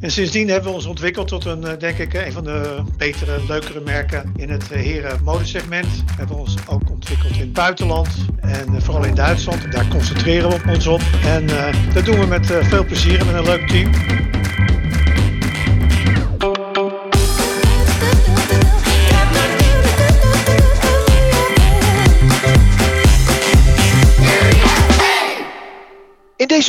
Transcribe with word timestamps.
En 0.00 0.10
sindsdien 0.10 0.48
hebben 0.48 0.70
we 0.70 0.76
ons 0.76 0.86
ontwikkeld 0.86 1.28
tot 1.28 1.44
een, 1.44 1.64
eh, 1.64 1.78
denk 1.78 1.98
ik, 1.98 2.14
een 2.14 2.32
van 2.32 2.44
de 2.44 2.82
betere, 2.96 3.38
leukere 3.48 3.80
merken 3.80 4.32
in 4.36 4.50
het 4.50 4.70
eh, 4.70 4.80
heren 4.80 5.22
modesegment. 5.24 5.86
We 5.86 6.12
hebben 6.16 6.36
ons 6.36 6.56
ook 6.66 6.90
ontwikkeld 6.90 7.32
in 7.32 7.40
het 7.40 7.52
buitenland 7.52 8.08
en 8.40 8.74
eh, 8.74 8.80
vooral 8.80 9.04
in 9.04 9.14
Duitsland. 9.14 9.72
Daar 9.72 9.88
concentreren 9.88 10.50
we 10.50 10.70
ons 10.70 10.86
op. 10.86 11.00
En 11.24 11.46
dat 11.94 12.04
doen 12.04 12.20
we 12.20 12.26
met 12.26 12.46
veel 12.46 12.84
plezier 12.84 13.20
en 13.20 13.26
met 13.26 13.34
een 13.34 13.44
leuk 13.44 13.68
team. 13.68 13.90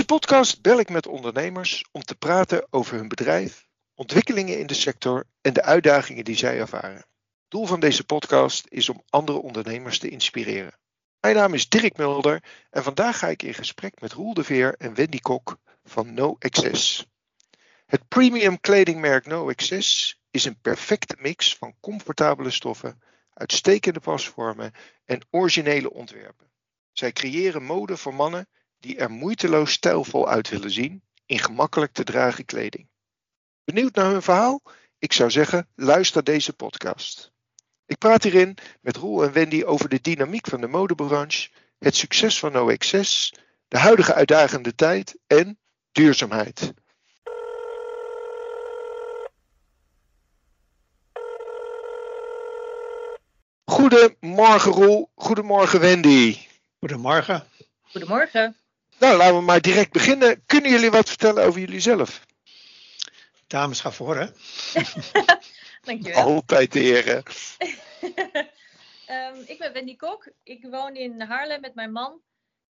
Podcast 0.10 0.62
bel 0.62 0.80
ik 0.80 0.90
met 0.90 1.08
ondernemers 1.08 1.86
om 1.92 2.02
te 2.02 2.16
praten 2.16 2.68
over 2.70 2.98
hun 2.98 3.08
bedrijf, 3.08 3.68
ontwikkelingen 3.96 4.60
in 4.60 4.68
de 4.68 4.74
sector 4.74 5.24
en 5.42 5.54
de 5.54 5.64
uitdagingen 5.64 6.26
die 6.26 6.38
zij 6.38 6.60
ervaren. 6.60 7.06
Doel 7.48 7.66
van 7.66 7.80
deze 7.80 8.04
podcast 8.04 8.66
is 8.70 8.90
om 8.90 9.04
andere 9.10 9.38
ondernemers 9.38 10.00
te 10.00 10.10
inspireren. 10.10 10.78
Mijn 11.20 11.36
naam 11.36 11.54
is 11.54 11.70
Dirk 11.70 11.98
Mulder 11.98 12.44
en 12.70 12.84
vandaag 12.84 13.18
ga 13.18 13.28
ik 13.28 13.44
in 13.44 13.54
gesprek 13.54 14.02
met 14.02 14.14
Roel 14.14 14.34
de 14.34 14.44
Veer 14.44 14.76
en 14.78 14.94
Wendy 14.94 15.20
Kok 15.20 15.58
van 15.84 16.14
No 16.14 16.36
Access. 16.40 17.06
Het 17.86 18.08
premium 18.08 18.60
kledingmerk 18.60 19.26
No 19.26 19.50
Access 19.50 20.20
is 20.32 20.46
een 20.46 20.60
perfecte 20.62 21.16
mix 21.20 21.56
van 21.56 21.76
comfortabele 21.80 22.52
stoffen, 22.52 23.02
uitstekende 23.34 24.00
pasvormen 24.00 24.72
en 25.06 25.22
originele 25.30 25.94
ontwerpen. 25.94 26.52
Zij 26.92 27.12
creëren 27.12 27.64
mode 27.64 27.98
voor 27.98 28.14
mannen 28.14 28.48
die 28.80 28.98
er 28.98 29.12
moeiteloos 29.12 29.72
stijlvol 29.72 30.30
uit 30.30 30.50
willen 30.50 30.72
zien 30.72 31.04
in 31.26 31.40
gemakkelijk 31.40 31.94
te 31.94 32.04
dragen 32.04 32.46
kleding. 32.46 32.88
Benieuwd 33.64 33.96
naar 33.96 34.12
hun 34.12 34.22
verhaal? 34.22 34.62
Ik 35.00 35.14
zou 35.14 35.32
zeggen, 35.32 35.68
luister 35.76 36.24
deze 36.24 36.54
podcast. 36.54 37.32
Ik 37.86 37.98
praat 37.98 38.24
hierin 38.24 38.58
met 38.82 38.96
Roel 38.96 39.24
en 39.24 39.32
Wendy 39.32 39.64
over 39.64 39.90
de 39.90 40.02
dynamiek 40.02 40.48
van 40.48 40.62
de 40.62 40.68
modebranche, 40.68 41.50
het 41.80 41.96
succes 41.96 42.40
van 42.40 42.60
OXS, 42.60 43.34
de 43.68 43.78
huidige 43.78 44.14
uitdagende 44.14 44.76
tijd 44.76 45.18
en 45.28 45.60
duurzaamheid. 45.92 46.74
Goedemorgen 53.66 54.72
Roel, 54.72 55.12
goedemorgen 55.16 55.80
Wendy. 55.80 56.38
Goedemorgen. 56.80 57.44
Goedemorgen. 57.82 58.59
Nou, 59.00 59.18
laten 59.18 59.36
we 59.36 59.42
maar 59.42 59.62
direct 59.62 59.92
beginnen. 59.92 60.44
Kunnen 60.46 60.72
jullie 60.72 60.92
wat 60.92 61.08
vertellen 61.08 61.44
over 61.44 61.60
jullie 61.60 61.80
zelf? 61.80 62.26
Dames, 63.48 63.82
ga 63.82 63.92
voor, 63.92 64.18
hè? 64.18 64.26
Dankjewel. 65.88 66.24
Altijd 66.24 66.72
de 66.72 66.80
heren. 66.80 67.24
um, 69.10 69.44
ik 69.54 69.56
ben 69.58 69.74
Wendy 69.74 69.96
Kok. 69.96 70.28
Ik 70.44 70.66
woon 70.70 70.96
in 70.96 71.22
Haarlem 71.22 71.62
met 71.62 71.76
mijn 71.76 71.92
man. 71.92 72.22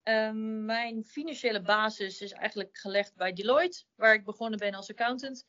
Um, 0.04 0.66
mijn 0.66 1.04
financiële 1.06 1.62
basis 1.62 2.22
is 2.22 2.32
eigenlijk 2.32 2.78
gelegd 2.78 3.16
bij 3.16 3.34
Deloitte, 3.34 3.84
waar 3.96 4.14
ik 4.14 4.26
begonnen 4.26 4.60
ben 4.60 4.74
als 4.74 4.90
accountant. 4.90 5.46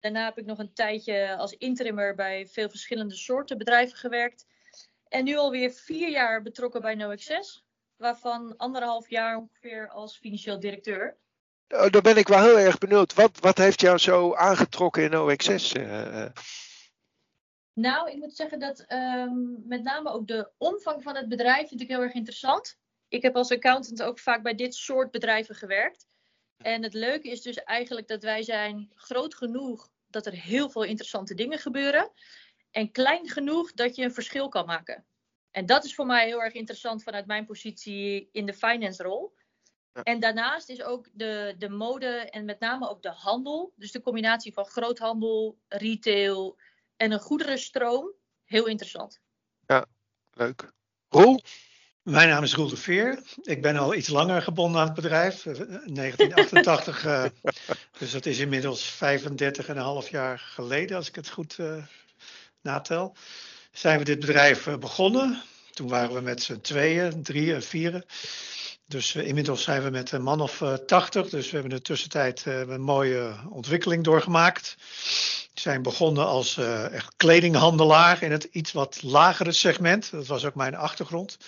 Daarna 0.00 0.24
heb 0.24 0.38
ik 0.38 0.46
nog 0.46 0.58
een 0.58 0.74
tijdje 0.74 1.36
als 1.36 1.52
interimmer 1.52 2.14
bij 2.14 2.46
veel 2.46 2.68
verschillende 2.68 3.14
soorten 3.14 3.58
bedrijven 3.58 3.96
gewerkt. 3.96 4.46
En 5.08 5.24
nu 5.24 5.36
alweer 5.36 5.70
vier 5.70 6.10
jaar 6.10 6.42
betrokken 6.42 6.80
bij 6.80 6.94
NoAccess 6.94 7.64
waarvan 8.00 8.56
anderhalf 8.56 9.08
jaar 9.08 9.36
ongeveer 9.36 9.88
als 9.88 10.18
financieel 10.18 10.60
directeur. 10.60 11.16
Oh, 11.68 11.90
dan 11.90 12.02
ben 12.02 12.16
ik 12.16 12.28
wel 12.28 12.42
heel 12.42 12.58
erg 12.58 12.78
benieuwd. 12.78 13.14
Wat, 13.14 13.38
wat 13.40 13.58
heeft 13.58 13.80
jou 13.80 13.98
zo 13.98 14.34
aangetrokken 14.34 15.02
in 15.02 15.18
OXS? 15.18 15.74
Uh... 15.74 16.26
Nou, 17.72 18.10
ik 18.10 18.16
moet 18.16 18.34
zeggen 18.34 18.58
dat 18.58 18.84
um, 18.88 19.62
met 19.66 19.82
name 19.82 20.10
ook 20.10 20.26
de 20.26 20.50
omvang 20.58 21.02
van 21.02 21.16
het 21.16 21.28
bedrijf 21.28 21.68
vind 21.68 21.80
ik 21.80 21.88
heel 21.88 22.02
erg 22.02 22.14
interessant. 22.14 22.78
Ik 23.08 23.22
heb 23.22 23.36
als 23.36 23.50
accountant 23.50 24.02
ook 24.02 24.18
vaak 24.18 24.42
bij 24.42 24.54
dit 24.54 24.74
soort 24.74 25.10
bedrijven 25.10 25.54
gewerkt. 25.54 26.06
En 26.56 26.82
het 26.82 26.94
leuke 26.94 27.30
is 27.30 27.42
dus 27.42 27.56
eigenlijk 27.56 28.08
dat 28.08 28.22
wij 28.22 28.42
zijn 28.42 28.90
groot 28.94 29.34
genoeg 29.34 29.88
dat 30.06 30.26
er 30.26 30.32
heel 30.32 30.70
veel 30.70 30.84
interessante 30.84 31.34
dingen 31.34 31.58
gebeuren. 31.58 32.10
En 32.70 32.90
klein 32.90 33.28
genoeg 33.28 33.72
dat 33.72 33.96
je 33.96 34.04
een 34.04 34.12
verschil 34.14 34.48
kan 34.48 34.66
maken. 34.66 35.04
En 35.50 35.66
dat 35.66 35.84
is 35.84 35.94
voor 35.94 36.06
mij 36.06 36.26
heel 36.26 36.42
erg 36.42 36.52
interessant 36.52 37.02
vanuit 37.02 37.26
mijn 37.26 37.46
positie 37.46 38.28
in 38.32 38.46
de 38.46 38.54
finance 38.54 39.02
rol. 39.02 39.34
En 40.02 40.20
daarnaast 40.20 40.68
is 40.68 40.82
ook 40.82 41.08
de, 41.12 41.54
de 41.58 41.68
mode 41.68 42.06
en 42.06 42.44
met 42.44 42.60
name 42.60 42.88
ook 42.88 43.02
de 43.02 43.10
handel, 43.10 43.72
dus 43.76 43.92
de 43.92 44.00
combinatie 44.00 44.52
van 44.52 44.64
groothandel, 44.64 45.58
retail 45.68 46.58
en 46.96 47.12
een 47.12 47.20
goederenstroom, 47.20 48.12
heel 48.44 48.66
interessant. 48.66 49.20
Ja, 49.66 49.86
leuk. 50.32 50.72
Roel? 51.08 51.40
Mijn 52.02 52.28
naam 52.28 52.42
is 52.42 52.54
Roel 52.54 52.68
de 52.68 52.76
Veer. 52.76 53.22
Ik 53.42 53.62
ben 53.62 53.76
al 53.76 53.94
iets 53.94 54.08
langer 54.08 54.42
gebonden 54.42 54.80
aan 54.80 54.86
het 54.86 54.94
bedrijf, 54.94 55.42
1988. 55.42 57.04
uh, 57.04 57.24
eh, 57.24 57.30
dus 57.98 58.12
dat 58.12 58.26
is 58.26 58.38
inmiddels 58.38 58.94
35,5 60.04 60.10
jaar 60.10 60.38
geleden, 60.38 60.96
als 60.96 61.08
ik 61.08 61.14
het 61.14 61.28
goed 61.28 61.58
uh, 61.58 61.84
natel 62.60 63.16
zijn 63.80 63.98
we 63.98 64.04
dit 64.04 64.20
bedrijf 64.20 64.66
eh, 64.66 64.76
begonnen. 64.76 65.42
Toen 65.70 65.88
waren 65.88 66.14
we 66.14 66.20
met 66.20 66.42
z'n 66.42 66.60
tweeën, 66.60 67.22
drieën, 67.22 67.62
vieren. 67.62 68.04
Dus 68.86 69.14
uh, 69.14 69.26
inmiddels 69.26 69.62
zijn 69.62 69.82
we 69.82 69.90
met 69.90 70.12
een 70.12 70.22
man 70.22 70.40
of 70.40 70.60
uh, 70.60 70.74
80. 70.74 71.28
Dus 71.28 71.44
we 71.44 71.52
hebben 71.52 71.70
in 71.70 71.76
de 71.76 71.82
tussentijd 71.82 72.44
uh, 72.46 72.58
een 72.58 72.80
mooie 72.80 73.34
ontwikkeling 73.50 74.04
doorgemaakt. 74.04 74.76
We 75.54 75.60
zijn 75.60 75.82
begonnen 75.82 76.26
als 76.26 76.60
kledinghandelaar 77.16 78.22
in 78.22 78.32
het 78.32 78.48
iets 78.50 78.72
wat 78.72 79.02
lagere 79.02 79.52
segment. 79.52 80.10
Dat 80.10 80.26
was 80.26 80.44
ook 80.44 80.54
mijn 80.54 80.74
achtergrond. 80.74 81.38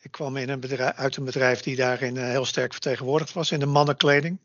Ik 0.00 0.10
kwam 0.10 0.36
in 0.36 0.48
een 0.48 0.60
bedrijf, 0.60 0.96
uit 0.96 1.16
een 1.16 1.24
bedrijf 1.24 1.60
die 1.60 1.76
daarin 1.76 2.16
heel 2.16 2.44
sterk 2.44 2.72
vertegenwoordigd 2.72 3.32
was 3.32 3.50
in 3.50 3.60
de 3.60 3.66
mannenkleding. 3.66 4.38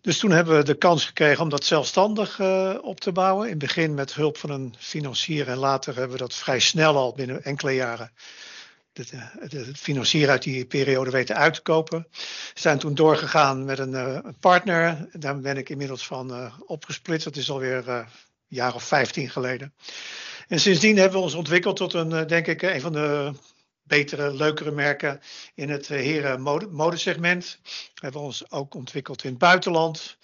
Dus 0.00 0.18
toen 0.18 0.30
hebben 0.30 0.56
we 0.56 0.64
de 0.64 0.74
kans 0.74 1.04
gekregen 1.04 1.42
om 1.42 1.48
dat 1.48 1.64
zelfstandig 1.64 2.38
uh, 2.38 2.74
op 2.82 3.00
te 3.00 3.12
bouwen. 3.12 3.44
In 3.44 3.50
het 3.50 3.58
begin 3.58 3.94
met 3.94 4.14
hulp 4.14 4.36
van 4.36 4.50
een 4.50 4.74
financier 4.78 5.48
en 5.48 5.56
later 5.56 5.94
hebben 5.94 6.12
we 6.12 6.22
dat 6.22 6.34
vrij 6.34 6.58
snel 6.58 6.96
al 6.96 7.12
binnen 7.12 7.44
enkele 7.44 7.74
jaren 7.74 8.12
het, 8.92 9.10
het 9.52 9.78
financier 9.78 10.30
uit 10.30 10.42
die 10.42 10.64
periode 10.64 11.10
weten 11.10 11.36
uit 11.36 11.54
te 11.54 11.62
kopen. 11.62 12.06
We 12.54 12.60
zijn 12.60 12.78
toen 12.78 12.94
doorgegaan 12.94 13.64
met 13.64 13.78
een, 13.78 13.92
uh, 13.92 14.18
partner. 14.40 15.08
Daar 15.12 15.40
ben 15.40 15.56
ik 15.56 15.68
inmiddels 15.68 16.06
van 16.06 16.30
uh, 16.30 16.54
opgesplitst. 16.66 17.24
Dat 17.24 17.36
is 17.36 17.50
alweer 17.50 17.88
een 17.88 18.06
jaar 18.46 18.74
of 18.74 18.82
15 18.82 19.30
geleden. 19.30 19.72
En 20.48 20.60
sindsdien 20.60 20.96
hebben 20.96 21.18
we 21.18 21.24
ons 21.24 21.34
ontwikkeld 21.34 21.76
tot 21.76 21.92
een, 21.94 22.26
denk 22.26 22.46
ik, 22.46 22.62
een 22.62 22.80
van 22.80 22.92
de 22.92 23.32
betere, 23.90 24.34
leukere 24.34 24.70
merken 24.70 25.20
in 25.54 25.70
het 25.70 25.90
eh, 25.90 25.98
heren 25.98 26.40
modesegment. 26.70 27.58
We 27.64 28.00
hebben 28.00 28.20
ons 28.20 28.50
ook 28.50 28.74
ontwikkeld 28.74 29.24
in 29.24 29.30
het 29.30 29.38
buitenland. 29.38 30.16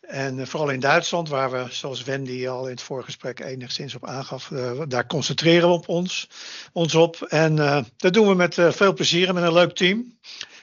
En 0.00 0.38
eh, 0.38 0.46
vooral 0.46 0.70
in 0.70 0.80
Duitsland, 0.80 1.28
waar 1.28 1.50
we, 1.50 1.66
zoals 1.70 2.02
Wendy 2.04 2.48
al 2.48 2.64
in 2.64 2.70
het 2.70 2.82
voorgesprek 2.82 3.40
enigszins 3.40 3.94
op 3.94 4.06
aangaf, 4.06 4.50
uh, 4.50 4.82
daar 4.88 5.06
concentreren 5.06 5.68
we 5.68 5.74
op 5.74 5.88
ons, 5.88 6.28
ons 6.72 6.94
op. 6.94 7.22
En 7.22 7.56
dat 7.96 8.12
doen 8.12 8.28
we 8.28 8.34
met 8.34 8.54
veel 8.54 8.92
plezier 8.92 9.28
en 9.28 9.34
met 9.34 9.42
een 9.42 9.52
leuk 9.52 9.74
team. 9.74 10.18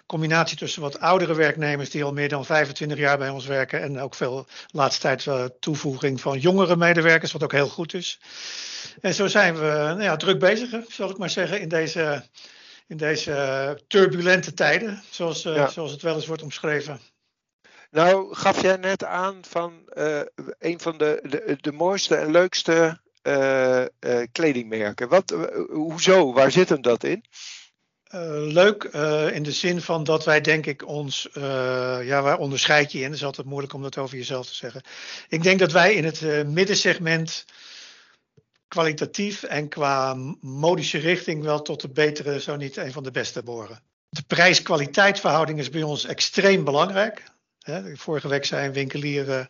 Combinatie 0.08 0.58
tussen 0.58 0.82
wat 0.82 1.00
oudere 1.00 1.36
werknemers 1.36 1.90
die 1.90 2.04
al 2.04 2.14
meer 2.14 2.30
dan 2.30 2.46
25 2.46 2.98
jaar 2.98 3.18
bij 3.18 3.30
ons 3.30 3.46
werken. 3.46 3.82
En 3.82 4.00
ook 4.00 4.16
veel 4.16 4.48
laatste 4.72 5.02
tijd 5.02 5.52
toevoeging 5.60 6.22
van 6.22 6.40
jongere 6.40 6.76
medewerkers, 6.76 7.32
wat 7.32 7.44
ook 7.44 7.52
heel 7.52 7.70
goed 7.70 7.94
is. 7.94 8.20
En 9.02 9.14
zo 9.14 9.28
zijn 9.28 9.56
we 9.56 9.66
nou 9.66 10.02
ja, 10.02 10.16
druk 10.16 10.40
bezig, 10.40 10.86
zal 10.88 11.10
ik 11.10 11.18
maar 11.18 11.30
zeggen, 11.30 11.62
in 11.62 11.70
deze, 11.70 12.24
in 12.88 12.98
deze 12.98 13.80
turbulente 13.88 14.54
tijden, 14.54 15.04
zoals, 15.10 15.46
uh, 15.46 15.70
zoals 15.70 15.92
het 15.92 16.02
wel 16.02 16.16
eens 16.16 16.28
wordt 16.28 16.44
omschreven. 16.44 17.00
Nou, 17.92 18.36
gaf 18.36 18.62
jij 18.62 18.78
net 18.78 19.04
aan 19.04 19.38
van 19.48 19.90
uh, 19.94 20.22
een 20.60 20.80
van 20.80 20.98
de, 20.98 21.20
de, 21.30 21.58
de 21.62 21.72
mooiste 21.72 22.16
en 22.16 22.32
leukste 22.32 23.00
uh, 23.24 23.84
kledingmerken. 24.32 25.10
Wat, 25.10 25.36
hoezo? 25.70 26.34
Waar 26.34 26.52
zit 26.52 26.70
hem 26.70 26.82
dat 26.82 27.04
in? 27.04 27.24
Leuk 28.48 28.84
in 29.34 29.44
de 29.44 29.52
zin 29.52 29.82
van 29.82 30.04
dat 30.04 30.26
wij 30.26 30.42
denk 30.42 30.66
ik 30.66 30.88
ons, 30.88 31.28
ja 32.04 32.22
waar 32.22 32.38
onderscheid 32.38 32.92
je 32.92 32.98
in? 32.98 33.04
Het 33.04 33.14
is 33.14 33.24
altijd 33.24 33.48
moeilijk 33.48 33.74
om 33.74 33.82
dat 33.82 33.98
over 33.98 34.18
jezelf 34.18 34.48
te 34.48 34.56
zeggen. 34.56 34.82
Ik 35.28 35.44
denk 35.44 35.60
dat 35.60 35.72
wij 35.72 35.94
in 35.94 36.06
het 36.06 36.48
middensegment 36.48 37.46
kwalitatief 38.68 39.44
en 39.44 39.70
qua 39.70 40.14
modische 40.42 40.98
richting 40.98 41.44
wel 41.44 41.62
tot 41.62 41.82
de 41.82 41.90
betere, 41.90 42.42
zo 42.42 42.56
niet 42.56 42.78
een 42.78 42.92
van 42.92 43.04
de 43.04 43.12
beste 43.12 43.44
behoren. 43.44 43.82
De 44.10 44.24
prijs-kwaliteitverhouding 44.28 45.60
is 45.60 45.70
bij 45.70 45.84
ons 45.84 46.06
extreem 46.06 46.64
belangrijk. 46.64 47.24
Vorige 47.94 48.28
week 48.28 48.46
zei 48.46 48.68
een 48.68 48.74
winkelier 48.74 49.48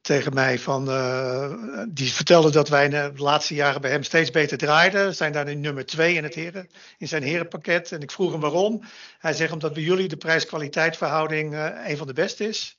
tegen 0.00 0.34
mij 0.34 0.58
van, 0.58 0.88
uh, 0.88 1.52
die 1.88 2.12
vertelde 2.12 2.50
dat 2.50 2.68
wij 2.68 2.88
de 2.88 3.12
laatste 3.16 3.54
jaren 3.54 3.80
bij 3.80 3.90
hem 3.90 4.02
steeds 4.02 4.30
beter 4.30 4.58
draaiden. 4.58 5.06
We 5.06 5.12
zijn 5.12 5.32
daar 5.32 5.44
nu 5.44 5.54
nummer 5.54 5.86
twee 5.86 6.14
in, 6.14 6.22
het 6.22 6.34
heren, 6.34 6.68
in 6.98 7.08
zijn 7.08 7.22
herenpakket. 7.22 7.92
En 7.92 8.00
ik 8.00 8.10
vroeg 8.10 8.32
hem 8.32 8.40
waarom. 8.40 8.82
Hij 9.18 9.32
zegt 9.32 9.52
omdat 9.52 9.72
bij 9.72 9.82
jullie 9.82 10.08
de 10.08 10.16
prijs-kwaliteitverhouding 10.16 11.52
uh, 11.52 11.68
een 11.86 11.96
van 11.96 12.06
de 12.06 12.12
beste 12.12 12.48
is. 12.48 12.76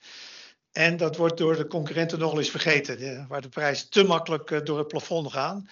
En 0.72 0.98
dat 0.98 1.16
wordt 1.16 1.38
door 1.38 1.56
de 1.56 1.68
concurrenten 1.68 2.20
nogal 2.20 2.38
eens 2.38 2.50
vergeten, 2.50 3.26
waar 3.28 3.42
de 3.42 3.50
prijzen 3.50 3.90
te 3.90 4.04
makkelijk 4.04 4.52
eh, 4.52 4.60
door 4.64 4.78
het 4.78 4.88
plafond 4.88 5.32
gaan. 5.32 5.70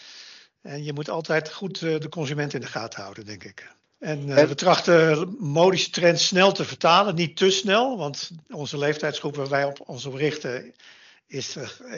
En 0.62 0.84
je 0.84 0.94
moet 0.94 1.10
altijd 1.10 1.52
goed 1.52 1.82
eh, 1.82 2.00
de 2.00 2.10
consument 2.10 2.54
in 2.54 2.62
de 2.62 2.68
gaten 2.68 3.02
houden, 3.02 3.26
denk 3.26 3.44
ik. 3.44 3.76
En, 4.00 4.28
uh, 4.28 4.44
we 4.44 4.56
trachten 4.56 5.36
modische 5.40 5.90
trends 5.90 6.28
snel 6.28 6.52
te 6.52 6.66
vertalen, 6.66 7.16
niet 7.16 7.38
te 7.38 7.52
snel, 7.52 7.98
want 7.98 8.32
onze 8.50 8.78
leeftijdsgroep 8.78 9.36
waar 9.36 9.50
wij 9.50 9.64
op, 9.64 9.82
ons 9.86 10.06
op 10.06 10.14
richten 10.14 10.74
is, 11.28 11.58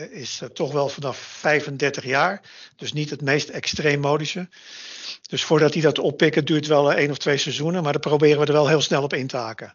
is 0.10 0.42
toch 0.54 0.72
wel 0.72 0.90
vanaf 0.90 1.18
35 1.18 2.04
jaar. 2.04 2.42
Dus 2.76 2.94
niet 2.94 3.10
het 3.10 3.22
meest 3.22 3.50
extreem 3.50 4.00
modische. 4.00 4.48
Dus 5.30 5.44
voordat 5.44 5.74
die 5.74 5.82
dat 5.82 6.00
oppikken 6.00 6.46
duurt 6.46 6.68
wel 6.68 6.94
één 6.94 7.12
of 7.12 7.18
twee 7.18 7.38
seizoenen, 7.38 7.84
maar 7.84 7.92
daar 7.92 8.02
proberen 8.02 8.40
we 8.40 8.46
er 8.46 8.54
wel 8.54 8.68
heel 8.68 8.82
snel 8.82 9.04
op 9.04 9.14
in 9.14 9.28
te 9.28 9.38
haken. 9.38 9.74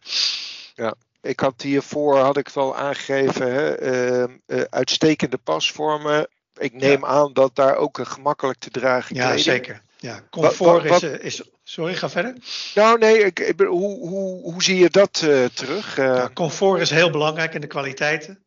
Ja, 0.74 0.94
ik 1.22 1.40
had 1.40 1.62
hiervoor, 1.62 2.18
had 2.18 2.36
ik 2.36 2.46
het 2.46 2.56
al 2.56 2.76
aangegeven, 2.76 3.52
hè, 3.52 4.28
uh, 4.28 4.62
uitstekende 4.70 5.38
pasvormen. 5.38 6.28
Ik 6.56 6.72
neem 6.72 7.00
ja. 7.00 7.06
aan 7.06 7.32
dat 7.32 7.54
daar 7.54 7.76
ook 7.76 7.98
een 7.98 8.06
gemakkelijk 8.06 8.58
te 8.58 8.70
dragen 8.70 9.16
Ja, 9.16 9.36
zeker. 9.36 9.82
Ja, 9.96 10.20
comfort 10.30 10.88
wat, 10.88 11.00
wat, 11.00 11.02
is, 11.02 11.40
is, 11.40 11.42
Sorry, 11.66 11.94
ga 11.94 12.10
verder. 12.10 12.34
Nou 12.74 12.98
nee, 12.98 13.24
ik, 13.24 13.40
ik, 13.40 13.60
hoe, 13.60 14.08
hoe, 14.08 14.42
hoe 14.42 14.62
zie 14.62 14.78
je 14.78 14.90
dat 14.90 15.22
uh, 15.24 15.44
terug? 15.44 15.98
Uh, 15.98 16.04
ja, 16.04 16.30
comfort 16.34 16.80
is 16.80 16.90
heel 16.90 17.10
belangrijk 17.10 17.54
in 17.54 17.60
de 17.60 17.66
kwaliteiten. 17.66 18.43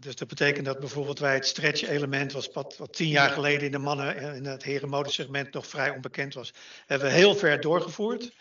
Dus 0.00 0.16
dat 0.16 0.28
betekent 0.28 0.66
dat 0.66 0.80
bijvoorbeeld 0.80 1.18
wij 1.18 1.34
het 1.34 1.46
stretch-element, 1.46 2.32
was 2.32 2.50
wat, 2.52 2.76
wat 2.76 2.92
tien 2.92 3.08
jaar 3.08 3.30
geleden 3.30 3.66
in 3.66 3.72
de 3.72 3.78
mannen- 3.78 4.16
en 4.16 4.44
het 4.44 4.62
herenmodesegment 4.62 5.52
nog 5.52 5.66
vrij 5.66 5.90
onbekend 5.90 6.34
was, 6.34 6.52
hebben 6.86 7.08
we 7.08 7.14
heel 7.14 7.34
ver 7.34 7.60
doorgevoerd. 7.60 8.32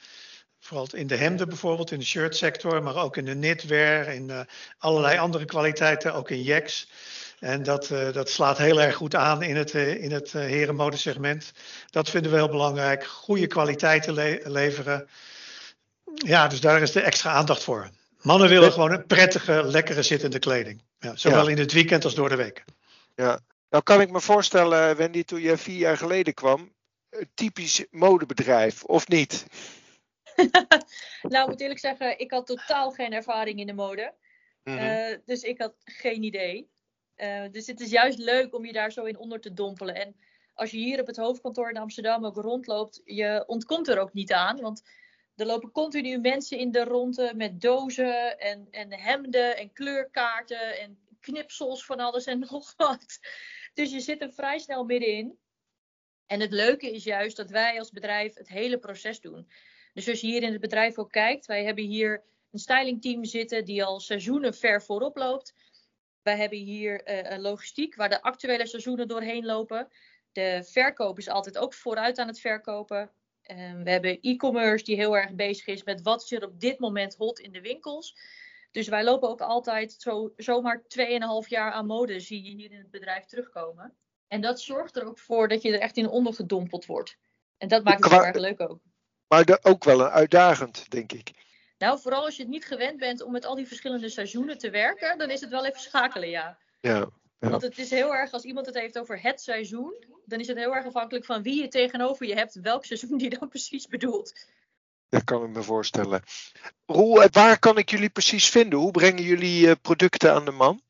Vooral 0.60 0.88
in 0.92 1.08
de 1.08 1.16
hemden 1.16 1.48
bijvoorbeeld, 1.48 1.92
in 1.92 2.00
de 2.00 2.06
shirtsector, 2.06 2.84
maar 2.84 2.96
ook 2.96 3.18
in 3.18 3.26
de 3.26 3.34
knitwear, 3.34 4.14
in 4.14 4.30
uh, 4.30 4.40
allerlei 4.78 5.18
andere 5.18 5.46
kwaliteiten, 5.46 6.14
ook 6.14 6.30
in 6.30 6.42
jacks. 6.42 6.90
En 7.40 7.64
dat, 7.64 7.90
uh, 7.90 8.14
dat 8.14 8.30
slaat 8.30 8.58
heel 8.58 8.82
erg 8.82 8.96
goed 8.96 9.16
aan 9.16 9.42
in 9.42 9.56
het, 9.56 9.74
uh, 9.74 10.04
in 10.04 10.12
het 10.12 10.32
herenmodesegment. 10.32 11.52
Dat 11.90 12.10
vinden 12.10 12.32
we 12.32 12.38
heel 12.38 12.50
belangrijk. 12.50 13.06
Goede 13.06 13.48
kwaliteiten 13.48 14.14
le 14.14 14.42
leveren. 14.44 15.10
Ja, 16.14 16.48
dus 16.48 16.62
daar 16.62 16.82
is 16.82 16.92
de 16.92 17.02
extra 17.02 17.32
aandacht 17.32 17.64
voor. 17.64 17.90
Mannen 18.22 18.50
willen 18.50 18.72
gewoon 18.72 18.92
een 18.92 19.06
prettige, 19.06 19.64
lekkere 19.64 20.04
zittende 20.04 20.40
kleding. 20.40 20.82
Ja, 21.00 21.16
zowel 21.16 21.46
ja. 21.46 21.52
in 21.52 21.58
het 21.58 21.72
weekend 21.72 22.04
als 22.04 22.16
door 22.16 22.30
de 22.30 22.36
week. 22.36 22.64
Ja, 23.16 23.40
nou 23.70 23.84
kan 23.84 24.02
ik 24.02 24.12
me 24.12 24.22
voorstellen, 24.22 24.96
Wendy, 24.96 25.24
toen 25.24 25.42
je 25.42 25.58
vier 25.58 25.78
jaar 25.78 25.98
geleden 25.98 26.34
kwam, 26.34 26.74
een 27.10 27.30
typisch 27.34 27.86
modebedrijf, 27.90 28.84
of 28.84 29.08
niet? 29.08 29.46
nou, 31.22 31.44
ik 31.44 31.48
moet 31.48 31.62
eerlijk 31.62 31.80
zeggen, 31.80 32.20
ik 32.20 32.32
had 32.32 32.46
totaal 32.46 32.92
geen 32.92 33.14
ervaring 33.14 33.60
in 33.60 33.68
de 33.68 33.74
mode. 33.74 34.14
Mm 34.64 34.78
-hmm. 34.78 34.86
uh, 34.86 35.18
dus 35.26 35.42
ik 35.42 35.60
had 35.60 35.76
geen 35.84 36.24
idee. 36.24 36.70
Uh, 37.18 37.44
dus 37.52 37.68
het 37.68 37.80
is 37.80 37.90
juist 37.90 38.18
leuk 38.18 38.56
om 38.56 38.66
je 38.66 38.74
daar 38.74 38.92
zo 38.92 39.04
in 39.04 39.18
onder 39.18 39.40
te 39.40 39.54
dompelen. 39.54 39.96
En 39.96 40.16
als 40.54 40.72
je 40.72 40.78
hier 40.78 41.00
op 41.00 41.08
het 41.08 41.18
hoofdkantoor 41.18 41.70
in 41.70 41.78
Amsterdam 41.78 42.26
ook 42.26 42.36
rondloopt, 42.36 43.02
je 43.04 43.44
ontkomt 43.48 43.88
er 43.88 44.00
ook 44.00 44.14
niet 44.14 44.34
aan. 44.34 44.62
Want 44.62 44.84
er 45.38 45.46
lopen 45.46 45.72
continu 45.72 46.18
mensen 46.18 46.58
in 46.58 46.72
de 46.72 46.84
ronde 46.84 47.34
met 47.36 47.62
dozen 47.62 48.40
en, 48.40 48.68
en 48.72 48.94
hemden 48.94 49.58
en 49.58 49.74
kleurkaarten 49.74 50.80
en 50.80 51.00
knipsels 51.20 51.86
van 51.86 52.00
alles 52.00 52.26
en 52.26 52.40
nog 52.50 52.74
wat. 52.76 53.20
Dus 53.74 53.92
je 53.92 54.00
zit 54.00 54.22
er 54.22 54.34
vrij 54.34 54.60
snel 54.60 54.84
middenin. 54.84 55.38
En 56.26 56.40
het 56.40 56.52
leuke 56.52 56.92
is 56.92 57.04
juist 57.04 57.38
dat 57.38 57.50
wij 57.50 57.80
als 57.80 57.92
bedrijf 57.92 58.34
het 58.34 58.48
hele 58.48 58.78
proces 58.78 59.20
doen. 59.20 59.48
Dus 59.94 60.10
als 60.10 60.22
je 60.22 60.28
hier 60.28 60.44
in 60.44 60.52
het 60.52 60.62
bedrijf 60.62 60.98
ook 60.98 61.12
kijkt, 61.12 61.46
wij 61.46 61.64
hebben 61.64 61.84
hier 61.84 62.24
een 62.52 62.60
stylingteam 62.60 63.26
zitten 63.26 63.66
die 63.66 63.84
al 63.84 64.00
seizoenen 64.00 64.54
ver 64.54 64.84
voorop 64.84 65.18
loopt. 65.18 65.54
Wij 66.22 66.38
hebben 66.38 66.58
hier 66.58 67.08
uh, 67.08 67.32
een 67.32 67.42
logistiek 67.42 67.96
waar 67.96 68.10
de 68.10 68.22
actuele 68.22 68.68
seizoenen 68.68 69.08
doorheen 69.08 69.46
lopen. 69.46 69.88
De 70.32 70.64
verkoop 70.64 71.18
is 71.18 71.30
altijd 71.30 71.58
ook 71.58 71.74
vooruit 71.74 72.18
aan 72.18 72.28
het 72.28 72.40
verkopen. 72.40 73.12
Um, 73.52 73.84
we 73.84 73.90
hebben 73.90 74.20
e-commerce 74.22 74.84
die 74.84 74.96
heel 74.96 75.18
erg 75.18 75.34
bezig 75.34 75.66
is 75.68 75.84
met 75.84 76.02
wat 76.02 76.24
is 76.24 76.32
er 76.32 76.46
op 76.46 76.60
dit 76.60 76.80
moment 76.80 77.16
hot 77.16 77.40
in 77.40 77.52
de 77.52 77.62
winkels. 77.62 78.16
Dus 78.72 78.88
wij 78.88 79.04
lopen 79.04 79.30
ook 79.30 79.42
altijd 79.42 79.96
zo, 79.98 80.34
zomaar 80.36 80.82
2,5 80.82 81.48
jaar 81.48 81.72
aan 81.72 81.86
mode, 81.86 82.20
zie 82.20 82.44
je 82.44 82.50
hier 82.50 82.72
in 82.72 82.78
het 82.78 82.92
bedrijf 82.92 83.26
terugkomen. 83.26 83.94
En 84.28 84.42
dat 84.42 84.62
zorgt 84.62 84.96
er 84.96 85.06
ook 85.06 85.20
voor 85.20 85.48
dat 85.48 85.62
je 85.62 85.74
er 85.74 85.80
echt 85.80 85.98
in 85.98 86.10
ondergedompeld 86.10 86.86
wordt. 86.86 87.18
En 87.58 87.68
dat 87.68 87.84
maakt 87.84 88.04
het 88.04 88.14
heel 88.14 88.26
erg 88.26 88.36
leuk 88.36 88.60
ook. 88.60 88.80
Maar 89.28 89.60
ook 89.62 89.84
wel 89.84 90.00
een 90.00 90.10
uitdagend, 90.10 90.90
denk 90.90 91.12
ik. 91.12 91.32
Nou, 91.78 92.00
vooral 92.00 92.26
als 92.26 92.36
je 92.36 92.42
het 92.42 92.52
niet 92.52 92.66
gewend 92.66 92.98
bent 92.98 93.22
om 93.22 93.32
met 93.32 93.46
al 93.46 93.56
die 93.56 93.68
verschillende 93.68 94.10
seizoenen 94.10 94.58
te 94.58 94.70
werken, 94.70 95.18
dan 95.18 95.30
is 95.30 95.42
het 95.42 95.50
wel 95.50 95.66
even 95.66 95.80
schakelen, 95.80 96.30
ja. 96.30 96.58
Ja. 96.80 97.10
Ja. 97.40 97.50
Want 97.50 97.62
het 97.62 97.78
is 97.78 97.90
heel 97.90 98.16
erg, 98.16 98.32
als 98.32 98.44
iemand 98.44 98.66
het 98.66 98.76
heeft 98.76 99.00
over 99.00 99.22
het 99.22 99.42
seizoen, 99.42 100.06
dan 100.26 100.40
is 100.40 100.48
het 100.48 100.58
heel 100.58 100.76
erg 100.76 100.86
afhankelijk 100.86 101.26
van 101.26 101.42
wie 101.42 101.62
je 101.62 101.68
tegenover 101.68 102.26
je 102.26 102.34
hebt, 102.34 102.60
welk 102.62 102.86
seizoen 102.86 103.18
die 103.18 103.30
dan 103.30 103.50
precies 103.56 103.88
bedoelt. 103.88 104.34
Dat 105.10 105.24
kan 105.24 105.44
ik 105.44 105.50
me 105.50 105.64
voorstellen. 105.64 106.22
Roel, 106.86 107.28
waar 107.32 107.60
kan 107.60 107.78
ik 107.78 107.90
jullie 107.90 108.10
precies 108.10 108.50
vinden? 108.50 108.80
Hoe 108.80 108.92
brengen 108.92 109.24
jullie 109.24 109.68
uh, 109.68 109.72
producten 109.82 110.34
aan 110.34 110.46
de 110.46 110.52
man? 110.52 110.82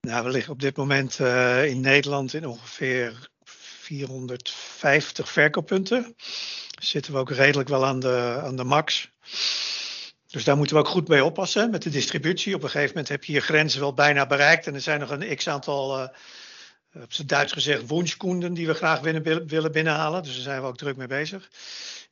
Nou, 0.00 0.24
we 0.24 0.30
liggen 0.30 0.52
op 0.52 0.60
dit 0.60 0.76
moment 0.76 1.18
uh, 1.18 1.64
in 1.64 1.80
Nederland 1.80 2.34
in 2.34 2.46
ongeveer 2.46 3.28
450 3.44 5.32
verkooppunten. 5.32 6.14
Zitten 6.80 7.12
we 7.12 7.18
ook 7.18 7.30
redelijk 7.30 7.68
wel 7.68 7.86
aan 7.86 8.00
de, 8.00 8.40
aan 8.42 8.56
de 8.56 8.64
max. 8.64 9.12
Dus 10.30 10.44
daar 10.44 10.56
moeten 10.56 10.76
we 10.76 10.82
ook 10.82 10.88
goed 10.88 11.08
mee 11.08 11.24
oppassen 11.24 11.70
met 11.70 11.82
de 11.82 11.90
distributie. 11.90 12.54
Op 12.54 12.62
een 12.62 12.70
gegeven 12.70 12.88
moment 12.88 13.08
heb 13.08 13.24
je 13.24 13.32
je 13.32 13.40
grenzen 13.40 13.80
wel 13.80 13.94
bijna 13.94 14.26
bereikt. 14.26 14.66
En 14.66 14.74
er 14.74 14.80
zijn 14.80 15.00
nog 15.00 15.10
een 15.10 15.36
x 15.36 15.48
aantal, 15.48 15.98
uh, 15.98 16.08
op 17.02 17.12
zijn 17.12 17.26
Duits 17.26 17.52
gezegd, 17.52 17.86
wunschkunden 17.86 18.54
die 18.54 18.66
we 18.66 18.74
graag 18.74 19.00
willen 19.46 19.72
binnenhalen. 19.72 20.22
Dus 20.22 20.32
daar 20.32 20.42
zijn 20.42 20.60
we 20.60 20.66
ook 20.66 20.76
druk 20.76 20.96
mee 20.96 21.06
bezig. 21.06 21.50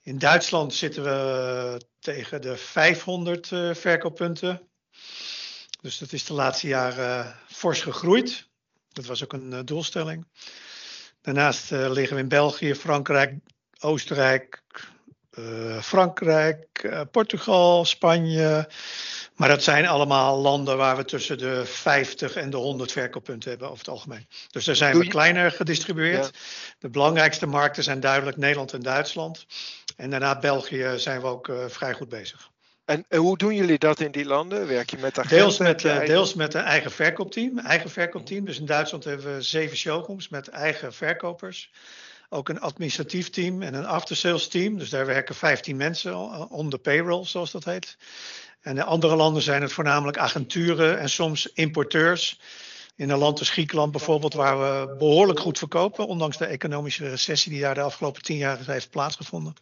In 0.02 0.18
Duitsland 0.18 0.74
zitten 0.74 1.02
we 1.02 1.80
tegen 1.98 2.42
de 2.42 2.56
500 2.56 3.50
uh, 3.50 3.74
verkooppunten. 3.74 4.68
Dus 5.80 5.98
dat 5.98 6.12
is 6.12 6.24
de 6.24 6.34
laatste 6.34 6.66
jaren 6.66 7.24
uh, 7.26 7.32
fors 7.48 7.80
gegroeid. 7.80 8.48
Dat 8.92 9.06
was 9.06 9.24
ook 9.24 9.32
een 9.32 9.64
doelstelling. 9.64 10.26
Daarnaast 11.20 11.70
liggen 11.70 12.16
we 12.16 12.22
in 12.22 12.28
België, 12.28 12.74
Frankrijk, 12.74 13.34
Oostenrijk, 13.78 14.62
uh, 15.38 15.82
Frankrijk, 15.82 16.82
uh, 16.82 17.00
Portugal, 17.10 17.84
Spanje. 17.84 18.68
Maar 19.34 19.48
dat 19.48 19.62
zijn 19.62 19.86
allemaal 19.86 20.38
landen 20.38 20.76
waar 20.76 20.96
we 20.96 21.04
tussen 21.04 21.38
de 21.38 21.64
50 21.64 22.36
en 22.36 22.50
de 22.50 22.56
100 22.56 22.92
verkooppunten 22.92 23.50
hebben 23.50 23.68
over 23.68 23.78
het 23.78 23.88
algemeen. 23.88 24.26
Dus 24.50 24.64
daar 24.64 24.76
zijn 24.76 24.98
we 24.98 25.06
kleiner 25.06 25.50
gedistribueerd. 25.50 26.24
Ja. 26.24 26.40
De 26.78 26.88
belangrijkste 26.88 27.46
markten 27.46 27.82
zijn 27.82 28.00
duidelijk 28.00 28.36
Nederland 28.36 28.72
en 28.72 28.82
Duitsland. 28.82 29.46
En 29.96 30.10
daarna 30.10 30.38
België 30.38 30.92
zijn 30.96 31.20
we 31.20 31.26
ook 31.26 31.48
uh, 31.48 31.64
vrij 31.68 31.92
goed 31.92 32.08
bezig. 32.08 32.50
En, 32.84 33.04
en, 33.08 33.18
hoe 33.18 33.38
doen 33.38 33.54
jullie 33.54 33.78
dat 33.78 34.00
in 34.00 34.10
die 34.10 34.24
landen? 34.24 34.66
Werk 34.66 34.90
je 34.90 34.96
met 34.96 35.18
agenten? 35.18 35.38
Deels 35.38 35.58
met, 35.58 35.84
eigen... 35.84 36.06
deels 36.06 36.34
met 36.34 36.54
een 36.54 36.62
eigen 36.62 36.90
verkoopteam. 36.90 37.58
Eigen 37.58 37.90
verkoopteam. 37.90 38.44
Dus 38.44 38.58
in 38.58 38.66
Duitsland 38.66 39.04
hebben 39.04 39.34
we 39.34 39.42
zeven 39.42 39.76
showrooms 39.76 40.28
met 40.28 40.48
eigen 40.48 40.92
verkopers 40.92 41.70
ook 42.28 42.48
een 42.48 42.60
administratief 42.60 43.30
team 43.30 43.62
en 43.62 43.74
een 43.74 43.86
aftersales 43.86 44.48
team. 44.48 44.78
Dus 44.78 44.90
daar 44.90 45.06
werken 45.06 45.34
15 45.34 45.76
mensen 45.76 46.16
on 46.50 46.70
the 46.70 46.78
payroll, 46.78 47.24
zoals 47.24 47.50
dat 47.50 47.64
heet. 47.64 47.96
En 48.60 48.76
in 48.76 48.82
andere 48.82 49.16
landen 49.16 49.42
zijn 49.42 49.62
het 49.62 49.72
voornamelijk 49.72 50.18
agenturen 50.18 50.98
en 50.98 51.10
soms 51.10 51.46
importeurs. 51.46 52.40
In 52.96 53.10
een 53.10 53.18
land 53.18 53.38
als 53.38 53.50
Griekenland 53.50 53.92
bijvoorbeeld, 53.92 54.34
waar 54.34 54.58
we 54.58 54.96
behoorlijk 54.96 55.40
goed 55.40 55.58
verkopen, 55.58 56.06
ondanks 56.06 56.36
de 56.36 56.46
economische 56.46 57.08
recessie 57.08 57.52
die 57.52 57.60
daar 57.60 57.74
de 57.74 57.80
afgelopen 57.80 58.22
tien 58.22 58.36
jaar 58.36 58.58
heeft 58.66 58.90
plaatsgevonden. 58.90 59.54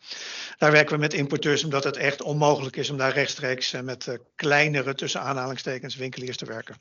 Daar 0.58 0.72
werken 0.72 0.94
we 0.94 1.00
met 1.00 1.14
importeurs 1.14 1.64
omdat 1.64 1.84
het 1.84 1.96
echt 1.96 2.22
onmogelijk 2.22 2.76
is 2.76 2.90
om 2.90 2.96
daar 2.96 3.12
rechtstreeks 3.12 3.72
met 3.82 4.18
kleinere, 4.34 4.94
tussen 4.94 5.20
aanhalingstekens, 5.20 5.96
winkeliers 5.96 6.36
te 6.36 6.46
werken. 6.46 6.76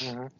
Mm 0.00 0.16
-hmm. 0.16 0.32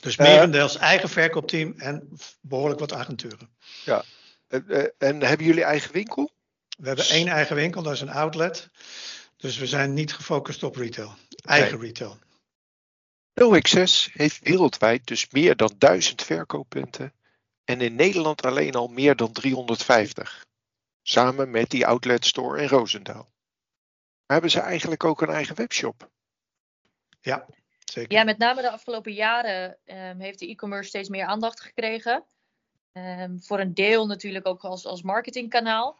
Dus 0.00 0.16
merendeels 0.16 0.76
uh, 0.76 0.82
eigen 0.82 1.08
verkoopteam 1.08 1.74
en 1.76 2.18
behoorlijk 2.40 2.80
wat 2.80 2.92
agenturen. 2.92 3.50
Ja, 3.84 4.04
en, 4.48 4.92
en 4.98 5.22
hebben 5.22 5.46
jullie 5.46 5.64
eigen 5.64 5.92
winkel? 5.92 6.30
We 6.78 6.86
hebben 6.86 7.08
één 7.08 7.28
eigen 7.28 7.56
winkel, 7.56 7.82
dat 7.82 7.92
is 7.92 8.00
een 8.00 8.10
outlet. 8.10 8.68
Dus 9.36 9.58
we 9.58 9.66
zijn 9.66 9.94
niet 9.94 10.14
gefocust 10.14 10.62
op 10.62 10.76
retail, 10.76 11.14
eigen 11.44 11.78
nee. 11.78 11.86
retail. 11.86 12.18
OXS 13.34 14.08
heeft 14.12 14.38
wereldwijd 14.42 15.06
dus 15.06 15.30
meer 15.30 15.56
dan 15.56 15.74
1000 15.78 16.22
verkooppunten 16.22 17.12
en 17.64 17.80
in 17.80 17.94
Nederland 17.94 18.44
alleen 18.44 18.74
al 18.74 18.88
meer 18.88 19.16
dan 19.16 19.32
350. 19.32 20.44
Samen 21.02 21.50
met 21.50 21.70
die 21.70 21.86
outlet 21.86 22.24
store 22.24 22.62
in 22.62 22.68
Roosendaal. 22.68 23.32
Hebben 24.26 24.50
ze 24.50 24.60
eigenlijk 24.60 25.04
ook 25.04 25.20
een 25.20 25.28
eigen 25.28 25.56
webshop? 25.56 26.10
Ja, 27.20 27.46
zeker. 27.90 28.12
Ja, 28.12 28.24
met 28.24 28.38
name 28.38 28.62
de 28.62 28.70
afgelopen 28.70 29.12
jaren 29.12 29.78
um, 29.84 30.20
heeft 30.20 30.38
de 30.38 30.48
e-commerce 30.48 30.88
steeds 30.88 31.08
meer 31.08 31.26
aandacht 31.26 31.60
gekregen. 31.60 32.24
Um, 32.92 33.42
voor 33.42 33.60
een 33.60 33.74
deel 33.74 34.06
natuurlijk 34.06 34.46
ook 34.46 34.64
als, 34.64 34.86
als 34.86 35.02
marketingkanaal. 35.02 35.98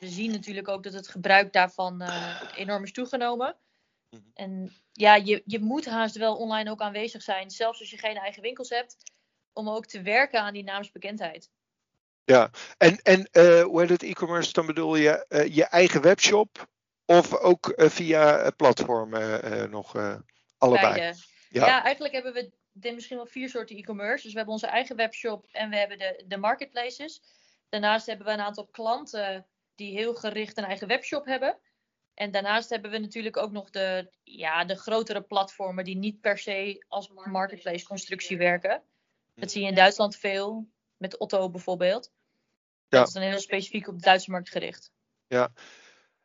We 0.00 0.08
zien 0.08 0.30
natuurlijk 0.30 0.68
ook 0.68 0.82
dat 0.82 0.92
het 0.92 1.08
gebruik 1.08 1.52
daarvan 1.52 2.02
uh, 2.02 2.40
enorm 2.54 2.82
is 2.82 2.92
toegenomen. 2.92 3.56
Mhm. 4.10 4.22
En 4.34 4.72
ja, 4.92 5.14
je, 5.14 5.42
je 5.44 5.60
moet 5.60 5.86
haast 5.86 6.16
wel 6.16 6.36
online 6.36 6.70
ook 6.70 6.80
aanwezig 6.80 7.22
zijn, 7.22 7.50
zelfs 7.50 7.80
als 7.80 7.90
je 7.90 7.98
geen 7.98 8.16
eigen 8.16 8.42
winkels 8.42 8.68
hebt, 8.68 8.96
om 9.52 9.68
ook 9.68 9.86
te 9.86 10.02
werken 10.02 10.40
aan 10.40 10.52
die 10.52 10.64
naamsbekendheid. 10.64 11.50
Ja, 12.24 12.50
en, 12.78 13.02
en 13.02 13.28
uh, 13.32 13.62
hoe 13.62 13.80
heet 13.80 13.88
het 13.88 14.02
e-commerce? 14.02 14.52
Dan 14.52 14.66
bedoel 14.66 14.96
je 14.96 15.26
uh, 15.28 15.54
je 15.54 15.64
eigen 15.64 16.02
webshop 16.02 16.68
of 17.04 17.34
ook 17.34 17.72
via 17.76 18.50
platformen 18.50 19.70
nog 19.70 19.92
allebei? 20.58 20.94
Beide. 20.94 21.18
Ja. 21.48 21.66
ja, 21.66 21.82
eigenlijk 21.82 22.14
hebben 22.14 22.32
we 22.32 22.52
dit 22.72 22.94
misschien 22.94 23.16
wel 23.16 23.26
vier 23.26 23.48
soorten 23.48 23.76
e-commerce. 23.76 24.22
Dus 24.22 24.32
we 24.32 24.36
hebben 24.36 24.54
onze 24.54 24.66
eigen 24.66 24.96
webshop 24.96 25.46
en 25.52 25.70
we 25.70 25.76
hebben 25.76 25.98
de, 25.98 26.24
de 26.26 26.36
marketplaces. 26.36 27.22
Daarnaast 27.68 28.06
hebben 28.06 28.26
we 28.26 28.32
een 28.32 28.40
aantal 28.40 28.66
klanten 28.66 29.46
die 29.74 29.92
heel 29.92 30.14
gericht 30.14 30.58
een 30.58 30.64
eigen 30.64 30.88
webshop 30.88 31.24
hebben. 31.24 31.58
En 32.14 32.30
daarnaast 32.30 32.70
hebben 32.70 32.90
we 32.90 32.98
natuurlijk 32.98 33.36
ook 33.36 33.50
nog 33.50 33.70
de, 33.70 34.10
ja, 34.22 34.64
de 34.64 34.76
grotere 34.76 35.22
platformen 35.22 35.84
die 35.84 35.96
niet 35.96 36.20
per 36.20 36.38
se 36.38 36.84
als 36.88 37.10
marketplace 37.24 37.84
constructie 37.84 38.38
werken. 38.38 38.82
Dat 39.34 39.50
zie 39.50 39.62
je 39.62 39.68
in 39.68 39.74
Duitsland 39.74 40.16
veel, 40.16 40.68
met 40.96 41.18
Otto 41.18 41.50
bijvoorbeeld. 41.50 42.12
Ja. 42.88 42.98
Dat 42.98 43.06
is 43.06 43.12
dan 43.12 43.22
heel 43.22 43.38
specifiek 43.38 43.88
op 43.88 43.98
de 43.98 44.04
Duitse 44.04 44.30
markt 44.30 44.50
gericht. 44.50 44.92
Ja. 45.26 45.52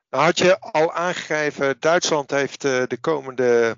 Nou 0.09 0.23
had 0.23 0.37
je 0.37 0.59
al 0.59 0.93
aangegeven, 0.93 1.79
Duitsland 1.79 2.31
heeft 2.31 2.63
uh, 2.63 2.83
de 2.87 2.97
komende 2.97 3.77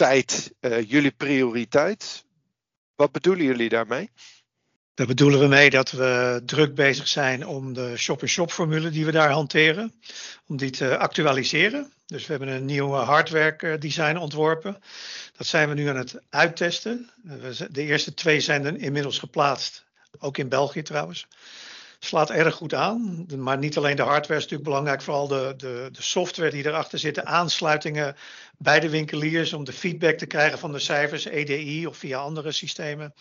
tijd 0.00 0.52
uh, 0.60 0.90
jullie 0.90 1.10
prioriteit. 1.10 2.24
Wat 2.94 3.12
bedoelen 3.12 3.44
jullie 3.44 3.68
daarmee? 3.68 4.10
Daar 4.94 5.06
bedoelen 5.06 5.40
we 5.40 5.46
mee 5.46 5.70
dat 5.70 5.90
we 5.90 6.42
druk 6.46 6.74
bezig 6.74 7.08
zijn 7.08 7.46
om 7.46 7.72
de 7.72 7.96
shop-in-shop 7.96 8.50
formule 8.50 8.90
die 8.90 9.04
we 9.04 9.12
daar 9.12 9.30
hanteren, 9.30 9.94
om 10.46 10.56
die 10.56 10.70
te 10.70 10.98
actualiseren. 10.98 11.92
Dus 12.06 12.26
we 12.26 12.30
hebben 12.30 12.48
een 12.48 12.64
nieuw 12.64 12.92
hardware 12.92 13.78
design 13.78 14.16
ontworpen. 14.16 14.82
Dat 15.36 15.46
zijn 15.46 15.68
we 15.68 15.74
nu 15.74 15.86
aan 15.88 15.96
het 15.96 16.20
uittesten. 16.28 17.10
De 17.70 17.82
eerste 17.82 18.14
twee 18.14 18.40
zijn 18.40 18.64
er 18.64 18.76
inmiddels 18.76 19.18
geplaatst, 19.18 19.84
ook 20.18 20.38
in 20.38 20.48
België 20.48 20.82
trouwens 20.82 21.26
slaat 22.00 22.30
erg 22.30 22.54
goed 22.54 22.74
aan. 22.74 23.26
Maar 23.36 23.58
niet 23.58 23.76
alleen 23.76 23.96
de 23.96 24.02
hardware 24.02 24.38
is 24.38 24.42
natuurlijk 24.42 24.68
belangrijk, 24.68 25.02
vooral 25.02 25.28
de, 25.28 25.54
de, 25.56 25.88
de 25.92 26.02
software 26.02 26.50
die 26.50 26.66
erachter 26.66 26.98
zit, 26.98 27.14
de 27.14 27.24
aansluitingen 27.24 28.16
bij 28.58 28.80
de 28.80 28.88
winkeliers 28.88 29.52
om 29.52 29.64
de 29.64 29.72
feedback 29.72 30.18
te 30.18 30.26
krijgen 30.26 30.58
van 30.58 30.72
de 30.72 30.78
cijfers, 30.78 31.24
EDI 31.24 31.86
of 31.86 31.96
via 31.96 32.18
andere 32.18 32.52
systemen. 32.52 33.14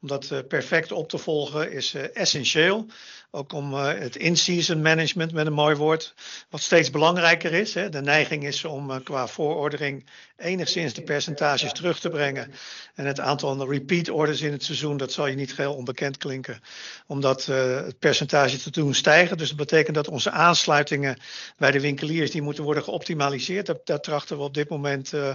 Om 0.00 0.08
dat 0.08 0.30
uh, 0.32 0.38
perfect 0.48 0.92
op 0.92 1.08
te 1.08 1.18
volgen 1.18 1.72
is 1.72 1.94
uh, 1.94 2.16
essentieel. 2.16 2.86
Ook 3.30 3.52
om 3.52 3.72
uh, 3.72 3.86
het 3.86 4.16
in-season 4.16 4.82
management 4.82 5.32
met 5.32 5.46
een 5.46 5.52
mooi 5.52 5.76
woord, 5.76 6.14
wat 6.50 6.60
steeds 6.60 6.90
belangrijker 6.90 7.52
is. 7.52 7.72
De 7.72 8.00
neiging 8.02 8.44
is 8.44 8.64
om 8.64 9.02
qua 9.02 9.26
voorordering 9.26 10.06
enigszins 10.36 10.94
de 10.94 11.02
percentages 11.02 11.72
terug 11.72 12.00
te 12.00 12.08
brengen. 12.08 12.52
En 12.94 13.06
het 13.06 13.20
aantal 13.20 13.70
repeat 13.70 14.08
orders 14.08 14.40
in 14.40 14.52
het 14.52 14.64
seizoen, 14.64 14.96
dat 14.96 15.12
zal 15.12 15.26
je 15.26 15.36
niet 15.36 15.54
geheel 15.54 15.74
onbekend 15.74 16.18
klinken. 16.18 16.60
Omdat 17.06 17.46
het 17.46 17.98
percentage 17.98 18.23
te 18.26 18.70
doen 18.70 18.94
stijgen. 18.94 19.36
Dus 19.36 19.48
dat 19.48 19.56
betekent 19.56 19.94
dat 19.94 20.08
onze 20.08 20.30
aansluitingen 20.30 21.16
bij 21.56 21.70
de 21.70 21.80
winkeliers, 21.80 22.30
die 22.30 22.42
moeten 22.42 22.64
worden 22.64 22.82
geoptimaliseerd. 22.82 23.74
Daar, 23.84 24.00
trachten 24.00 24.36
we 24.36 24.42
op 24.42 24.54
dit 24.54 24.68
moment 24.68 25.12
uh, 25.12 25.30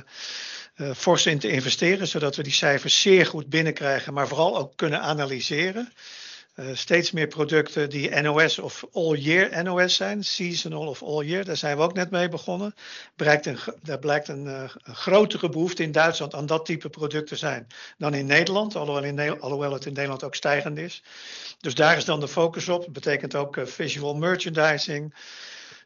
uh, 0.75 0.91
fors 0.95 1.25
in 1.25 1.39
te 1.39 1.49
investeren, 1.49 2.07
zodat 2.07 2.35
we 2.35 2.43
die 2.43 2.53
cijfers 2.53 3.01
zeer 3.01 3.25
goed 3.25 3.49
binnenkrijgen, 3.49 4.13
maar 4.13 4.27
vooral 4.27 4.57
ook 4.57 4.75
kunnen 4.75 5.01
analyseren. 5.01 5.93
Uh, 6.55 6.65
steeds 6.73 7.11
meer 7.11 7.27
producten 7.27 7.89
die 7.89 8.21
NOS 8.21 8.59
of 8.59 8.85
all 8.93 9.15
year 9.15 9.63
NOS 9.63 9.95
zijn, 9.95 10.23
seasonal 10.23 10.87
of 10.87 11.03
all 11.03 11.25
year, 11.25 11.45
daar 11.45 11.57
zijn 11.57 11.77
we 11.77 11.83
ook 11.83 11.93
net 11.93 12.09
mee 12.11 12.29
begonnen. 12.29 12.75
Blijkt 13.15 13.45
een, 13.45 13.59
daar 13.81 13.99
blijkt 13.99 14.27
een, 14.27 14.69
grotere 14.83 15.49
behoefte 15.49 15.83
in 15.83 15.91
Duitsland 15.91 16.33
aan 16.33 16.45
dat 16.45 16.65
type 16.65 16.89
producten 16.89 17.37
zijn 17.37 17.67
dan 17.97 18.13
in 18.13 18.25
Nederland, 18.25 18.75
alhoewel, 18.75 19.03
in, 19.03 19.41
alhoewel 19.41 19.73
het 19.73 19.85
in 19.85 19.93
Nederland 19.93 20.23
ook 20.23 20.35
stijgend 20.35 20.77
is. 20.77 21.03
Dus 21.59 21.75
daar 21.75 21.97
is 21.97 22.05
dan 22.05 22.19
de 22.19 22.27
focus 22.27 22.69
op. 22.69 22.83
Dat 22.83 22.93
betekent 22.93 23.35
ook 23.35 23.57
visual 23.63 24.15
merchandising. 24.15 25.13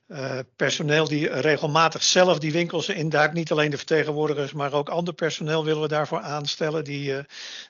Uh, 0.07 0.39
personeel 0.55 1.07
die 1.07 1.29
regelmatig 1.29 2.03
zelf 2.03 2.39
die 2.39 2.51
winkels 2.51 2.89
induikt. 2.89 3.33
Niet 3.33 3.51
alleen 3.51 3.69
de 3.69 3.77
vertegenwoordigers, 3.77 4.53
maar 4.53 4.73
ook 4.73 4.89
ander 4.89 5.13
personeel 5.13 5.65
willen 5.65 5.81
we 5.81 5.87
daarvoor 5.87 6.19
aanstellen 6.19 6.83
die, 6.83 7.11
uh, 7.11 7.19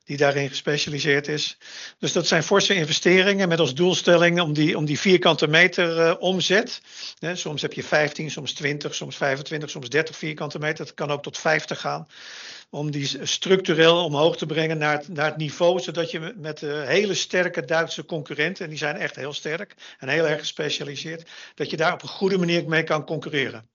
die 0.04 0.18
daarin 0.18 0.50
gespecialiseerd 0.50 1.28
is. 1.28 1.58
Dus 2.00 2.12
dat 2.12 2.28
zijn 2.28 2.44
forse 2.44 2.76
investeringen 2.76 3.48
met 3.48 3.60
als 3.60 3.74
doelstelling 3.74 4.42
om 4.42 4.54
die, 4.54 4.78
om 4.78 4.86
die 4.86 5.00
vierkante 5.00 5.48
meter 5.48 5.98
uh, 5.98 6.14
omzet. 6.20 6.82
Hè, 7.20 7.36
soms 7.36 7.62
heb 7.62 7.74
je 7.74 7.84
15, 7.84 8.32
soms 8.32 8.54
20, 8.54 8.96
soms 8.96 9.16
25, 9.16 9.70
soms 9.70 9.90
30 9.90 10.18
vierkante 10.18 10.60
meter. 10.60 10.86
Dat 10.86 10.94
kan 10.94 11.12
ook 11.12 11.24
tot 11.24 11.38
50 11.38 11.80
gaan 11.80 12.08
om 12.74 12.92
die 12.92 13.26
structureel 13.26 14.04
omhoog 14.04 14.38
te 14.38 14.46
brengen 14.46 14.78
naar 14.78 14.98
het, 14.98 15.08
naar 15.08 15.26
het 15.26 15.38
niveau, 15.38 15.80
zodat 15.80 16.12
je 16.12 16.34
met 16.38 16.58
de 16.58 16.84
hele 16.88 17.14
sterke 17.14 17.66
Duitse 17.66 18.06
concurrenten, 18.06 18.64
en 18.64 18.70
die 18.70 18.80
zijn 18.80 18.96
echt 18.96 19.16
heel 19.16 19.34
sterk 19.34 19.76
en 20.00 20.08
heel 20.08 20.28
erg 20.28 20.40
gespecialiseerd, 20.40 21.30
dat 21.56 21.70
je 21.70 21.78
daar 21.78 21.94
op 21.94 22.02
een 22.02 22.08
goede 22.24 22.38
manier 22.38 22.68
mee 22.68 22.84
kan 22.84 23.06
concurreren. 23.06 23.70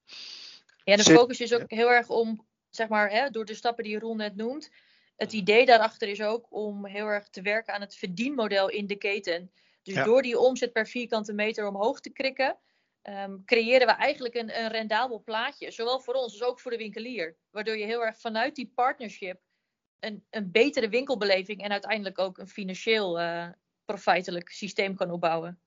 Ja, 0.84 0.96
de 0.96 1.02
focus 1.02 1.40
is 1.40 1.54
ook 1.54 1.70
heel 1.70 1.90
erg 1.90 2.08
om, 2.08 2.46
zeg 2.70 2.88
maar, 2.88 3.10
hè, 3.10 3.30
door 3.30 3.44
de 3.44 3.54
stappen 3.54 3.84
die 3.84 3.98
Ron 3.98 4.16
net 4.16 4.36
noemt, 4.36 4.70
het 5.16 5.32
idee 5.32 5.66
daarachter 5.66 6.08
is 6.08 6.22
ook 6.22 6.46
om 6.50 6.86
heel 6.86 7.06
erg 7.06 7.28
te 7.28 7.42
werken 7.42 7.74
aan 7.74 7.80
het 7.80 7.96
verdienmodel 7.96 8.68
in 8.68 8.86
de 8.86 8.96
keten. 8.96 9.50
Dus 9.82 10.04
door 10.04 10.22
die 10.22 10.38
omzet 10.38 10.72
per 10.72 10.86
vierkante 10.86 11.32
meter 11.32 11.66
omhoog 11.66 12.00
te 12.00 12.10
krikken, 12.10 12.58
um, 13.02 13.44
creëren 13.44 13.86
we 13.86 13.92
eigenlijk 13.92 14.34
een, 14.34 14.60
een 14.60 14.68
rendabel 14.68 15.22
plaatje. 15.22 15.70
Zowel 15.70 16.00
voor 16.00 16.14
ons 16.14 16.32
als 16.32 16.42
ook 16.42 16.60
voor 16.60 16.70
de 16.70 16.76
winkelier. 16.76 17.36
Waardoor 17.50 17.76
je 17.76 17.84
heel 17.84 18.04
erg 18.04 18.18
vanuit 18.18 18.54
die 18.54 18.72
partnership 18.74 19.40
een, 20.00 20.24
een 20.30 20.50
betere 20.50 20.88
winkelbeleving 20.88 21.62
en 21.62 21.70
uiteindelijk 21.70 22.18
ook 22.18 22.38
een 22.38 22.48
financieel 22.48 23.20
uh, 23.20 23.48
profijtelijk 23.84 24.48
systeem 24.48 24.94
kan 24.94 25.10
opbouwen. 25.10 25.60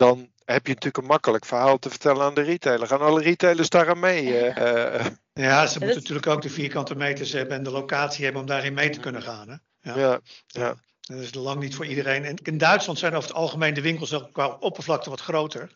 Dan 0.00 0.30
heb 0.44 0.66
je 0.66 0.74
natuurlijk 0.74 0.96
een 0.96 1.10
makkelijk 1.10 1.44
verhaal 1.44 1.78
te 1.78 1.90
vertellen 1.90 2.22
aan 2.22 2.34
de 2.34 2.40
retailer. 2.40 2.86
Gaan 2.86 3.00
alle 3.00 3.22
retailers 3.22 3.68
daar 3.68 3.88
aan 3.88 3.98
mee? 3.98 4.24
Uh, 4.24 5.06
ja, 5.32 5.66
ze 5.66 5.78
moeten 5.78 5.98
natuurlijk 5.98 6.26
ook 6.26 6.42
de 6.42 6.50
vierkante 6.50 6.94
meters 6.94 7.32
hebben 7.32 7.56
en 7.56 7.62
de 7.62 7.70
locatie 7.70 8.24
hebben 8.24 8.42
om 8.42 8.48
daarin 8.48 8.74
mee 8.74 8.90
te 8.90 9.00
kunnen 9.00 9.22
gaan. 9.22 9.48
Hè? 9.48 9.54
Ja. 9.92 9.98
ja, 9.98 10.20
ja. 10.46 10.74
Dat 11.00 11.18
is 11.18 11.34
lang 11.34 11.60
niet 11.60 11.74
voor 11.74 11.86
iedereen. 11.86 12.24
En 12.24 12.36
in 12.42 12.58
Duitsland 12.58 12.98
zijn 12.98 13.14
over 13.14 13.28
het 13.28 13.38
algemeen 13.38 13.74
de 13.74 13.80
winkels 13.80 14.14
ook 14.14 14.32
qua 14.32 14.56
oppervlakte 14.60 15.10
wat 15.10 15.20
groter. 15.20 15.70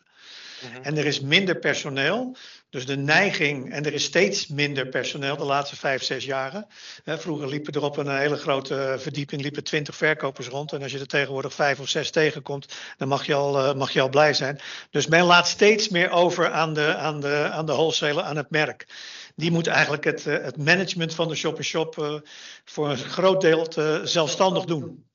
Mhm. 0.73 0.83
En 0.83 0.97
er 0.97 1.05
is 1.05 1.19
minder 1.19 1.55
personeel. 1.55 2.35
Dus 2.69 2.85
de 2.85 2.97
neiging, 2.97 3.71
en 3.73 3.85
er 3.85 3.93
is 3.93 4.03
steeds 4.03 4.47
minder 4.47 4.87
personeel 4.87 5.37
de 5.37 5.43
laatste 5.43 5.75
vijf, 5.75 6.03
zes 6.03 6.25
jaren. 6.25 6.67
vroeger 7.05 7.47
liepen 7.47 7.73
er 7.73 7.83
op 7.83 7.97
een 7.97 8.17
hele 8.17 8.35
grote 8.35 8.95
verdieping 8.99 9.41
liepen 9.41 9.63
twintig 9.63 9.95
verkopers 9.95 10.47
rond. 10.47 10.73
En 10.73 10.81
als 10.81 10.91
je 10.91 10.99
er 10.99 11.07
tegenwoordig 11.07 11.53
vijf 11.53 11.79
of 11.79 11.89
zes 11.89 12.11
tegenkomt, 12.11 12.75
dan 12.97 13.07
mag 13.07 13.25
je 13.25 13.33
al, 13.33 13.69
uh, 13.69 13.73
mag 13.73 13.91
je 13.91 14.01
al 14.01 14.09
blij 14.09 14.33
zijn. 14.33 14.59
Dus 14.89 15.07
men 15.07 15.23
laat 15.23 15.47
steeds 15.47 15.89
meer 15.89 16.09
over 16.09 16.51
aan 16.51 16.73
de, 16.73 16.95
aan 16.95 17.19
de, 17.19 17.49
aan 17.51 17.65
de 17.65 17.73
wholesaler, 17.73 18.23
aan 18.23 18.37
het 18.37 18.49
merk. 18.49 18.87
Die 19.35 19.51
moet 19.51 19.67
eigenlijk 19.67 20.03
het, 20.03 20.23
het 20.23 20.57
management 20.57 21.13
van 21.15 21.27
de 21.27 21.35
shop-in-shop 21.35 21.93
-shop, 21.93 22.27
voor 22.65 22.89
een 22.89 22.97
groot 22.97 23.41
deel 23.41 23.67
zelfstandig 24.03 24.65
doen. 24.65 25.05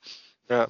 Ja, 0.46 0.68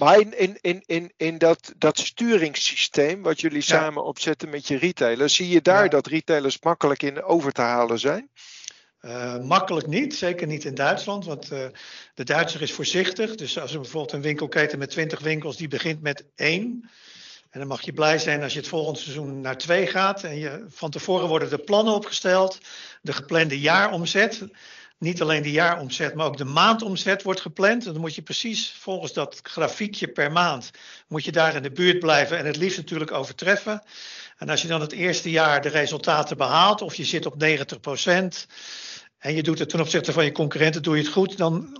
maar 0.00 0.20
in, 0.20 0.38
in, 0.38 0.58
in, 0.60 0.82
in, 0.86 1.12
in 1.16 1.38
dat, 1.38 1.72
dat 1.78 1.98
sturingssysteem 1.98 3.22
wat 3.22 3.40
jullie 3.40 3.60
samen 3.60 4.04
opzetten 4.04 4.48
met 4.48 4.68
je 4.68 4.76
retailers, 4.76 5.34
zie 5.34 5.48
je 5.48 5.62
daar 5.62 5.88
dat 5.88 6.06
retailers 6.06 6.60
makkelijk 6.60 7.02
in 7.02 7.22
over 7.22 7.52
te 7.52 7.62
halen 7.62 7.98
zijn? 7.98 8.30
Uh, 9.02 9.38
makkelijk 9.38 9.86
niet, 9.86 10.14
zeker 10.14 10.46
niet 10.46 10.64
in 10.64 10.74
Duitsland, 10.74 11.24
want 11.24 11.52
uh, 11.52 11.66
de 12.14 12.24
Duitser 12.24 12.62
is 12.62 12.72
voorzichtig. 12.72 13.34
Dus 13.34 13.58
als 13.58 13.72
er 13.72 13.80
bijvoorbeeld 13.80 14.12
een 14.12 14.22
winkelketen 14.22 14.78
met 14.78 14.90
20 14.90 15.20
winkels, 15.20 15.56
die 15.56 15.68
begint 15.68 16.02
met 16.02 16.24
één. 16.34 16.90
En 17.50 17.58
dan 17.58 17.68
mag 17.68 17.82
je 17.82 17.92
blij 17.92 18.18
zijn 18.18 18.42
als 18.42 18.52
je 18.52 18.58
het 18.58 18.68
volgende 18.68 18.98
seizoen 18.98 19.40
naar 19.40 19.58
twee 19.58 19.86
gaat. 19.86 20.24
En 20.24 20.38
je, 20.38 20.64
van 20.68 20.90
tevoren 20.90 21.28
worden 21.28 21.50
de 21.50 21.58
plannen 21.58 21.94
opgesteld, 21.94 22.58
de 23.02 23.12
geplande 23.12 23.60
jaaromzet 23.60 24.44
niet 25.00 25.22
alleen 25.22 25.42
de 25.42 25.50
jaaromzet, 25.50 26.14
maar 26.14 26.26
ook 26.26 26.36
de 26.36 26.44
maandomzet 26.44 27.22
wordt 27.22 27.40
gepland. 27.40 27.86
En 27.86 27.92
dan 27.92 28.00
moet 28.00 28.14
je 28.14 28.22
precies 28.22 28.74
volgens 28.78 29.12
dat 29.12 29.40
grafiekje 29.42 30.08
per 30.08 30.32
maand, 30.32 30.70
moet 31.08 31.24
je 31.24 31.32
daar 31.32 31.56
in 31.56 31.62
de 31.62 31.70
buurt 31.70 31.98
blijven 31.98 32.38
en 32.38 32.46
het 32.46 32.56
liefst 32.56 32.76
natuurlijk 32.76 33.12
overtreffen. 33.12 33.82
En 34.38 34.48
als 34.48 34.62
je 34.62 34.68
dan 34.68 34.80
het 34.80 34.92
eerste 34.92 35.30
jaar 35.30 35.62
de 35.62 35.68
resultaten 35.68 36.36
behaalt, 36.36 36.82
of 36.82 36.94
je 36.94 37.04
zit 37.04 37.26
op 37.26 37.36
90 37.36 37.80
procent, 37.80 38.46
en 39.18 39.34
je 39.34 39.42
doet 39.42 39.58
het 39.58 39.68
ten 39.68 39.80
opzichte 39.80 40.12
van 40.12 40.24
je 40.24 40.32
concurrenten, 40.32 40.82
doe 40.82 40.96
je 40.96 41.02
het 41.02 41.12
goed, 41.12 41.36
dan 41.36 41.78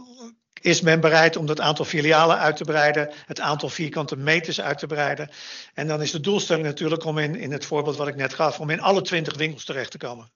is 0.61 0.81
men 0.81 1.01
bereid 1.01 1.37
om 1.37 1.47
dat 1.47 1.61
aantal 1.61 1.85
filialen 1.85 2.39
uit 2.39 2.57
te 2.57 2.65
breiden, 2.65 3.11
het 3.27 3.41
aantal 3.41 3.69
vierkante 3.69 4.17
meters 4.17 4.61
uit 4.61 4.79
te 4.79 4.87
breiden. 4.87 5.31
En 5.75 5.87
dan 5.87 6.03
is 6.03 6.11
de 6.11 6.21
doelstelling 6.21 6.67
natuurlijk 6.67 7.05
om 7.05 7.19
in, 7.19 7.37
in 7.37 7.53
het 7.53 7.65
voorbeeld 7.65 7.97
wat 7.97 8.09
ik 8.09 8.17
net 8.17 8.35
gaf, 8.35 8.61
om 8.61 8.71
in 8.71 8.81
alle 8.81 9.03
twintig 9.03 9.37
winkels 9.37 9.65
terecht 9.65 9.91
te 9.91 9.99
komen. 9.99 10.31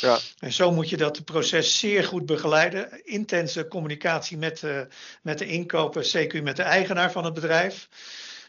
Ja. 0.00 0.18
En 0.38 0.52
zo 0.52 0.72
moet 0.72 0.88
je 0.88 0.96
dat 0.96 1.24
proces 1.24 1.78
zeer 1.78 2.04
goed 2.04 2.26
begeleiden. 2.26 3.04
Intense 3.04 3.68
communicatie 3.68 4.36
met, 4.36 4.62
uh, 4.62 4.80
met 5.22 5.38
de 5.38 5.46
inkoper, 5.46 6.04
CQ 6.16 6.42
met 6.42 6.56
de 6.56 6.62
eigenaar 6.62 7.12
van 7.12 7.24
het 7.24 7.34
bedrijf, 7.34 7.88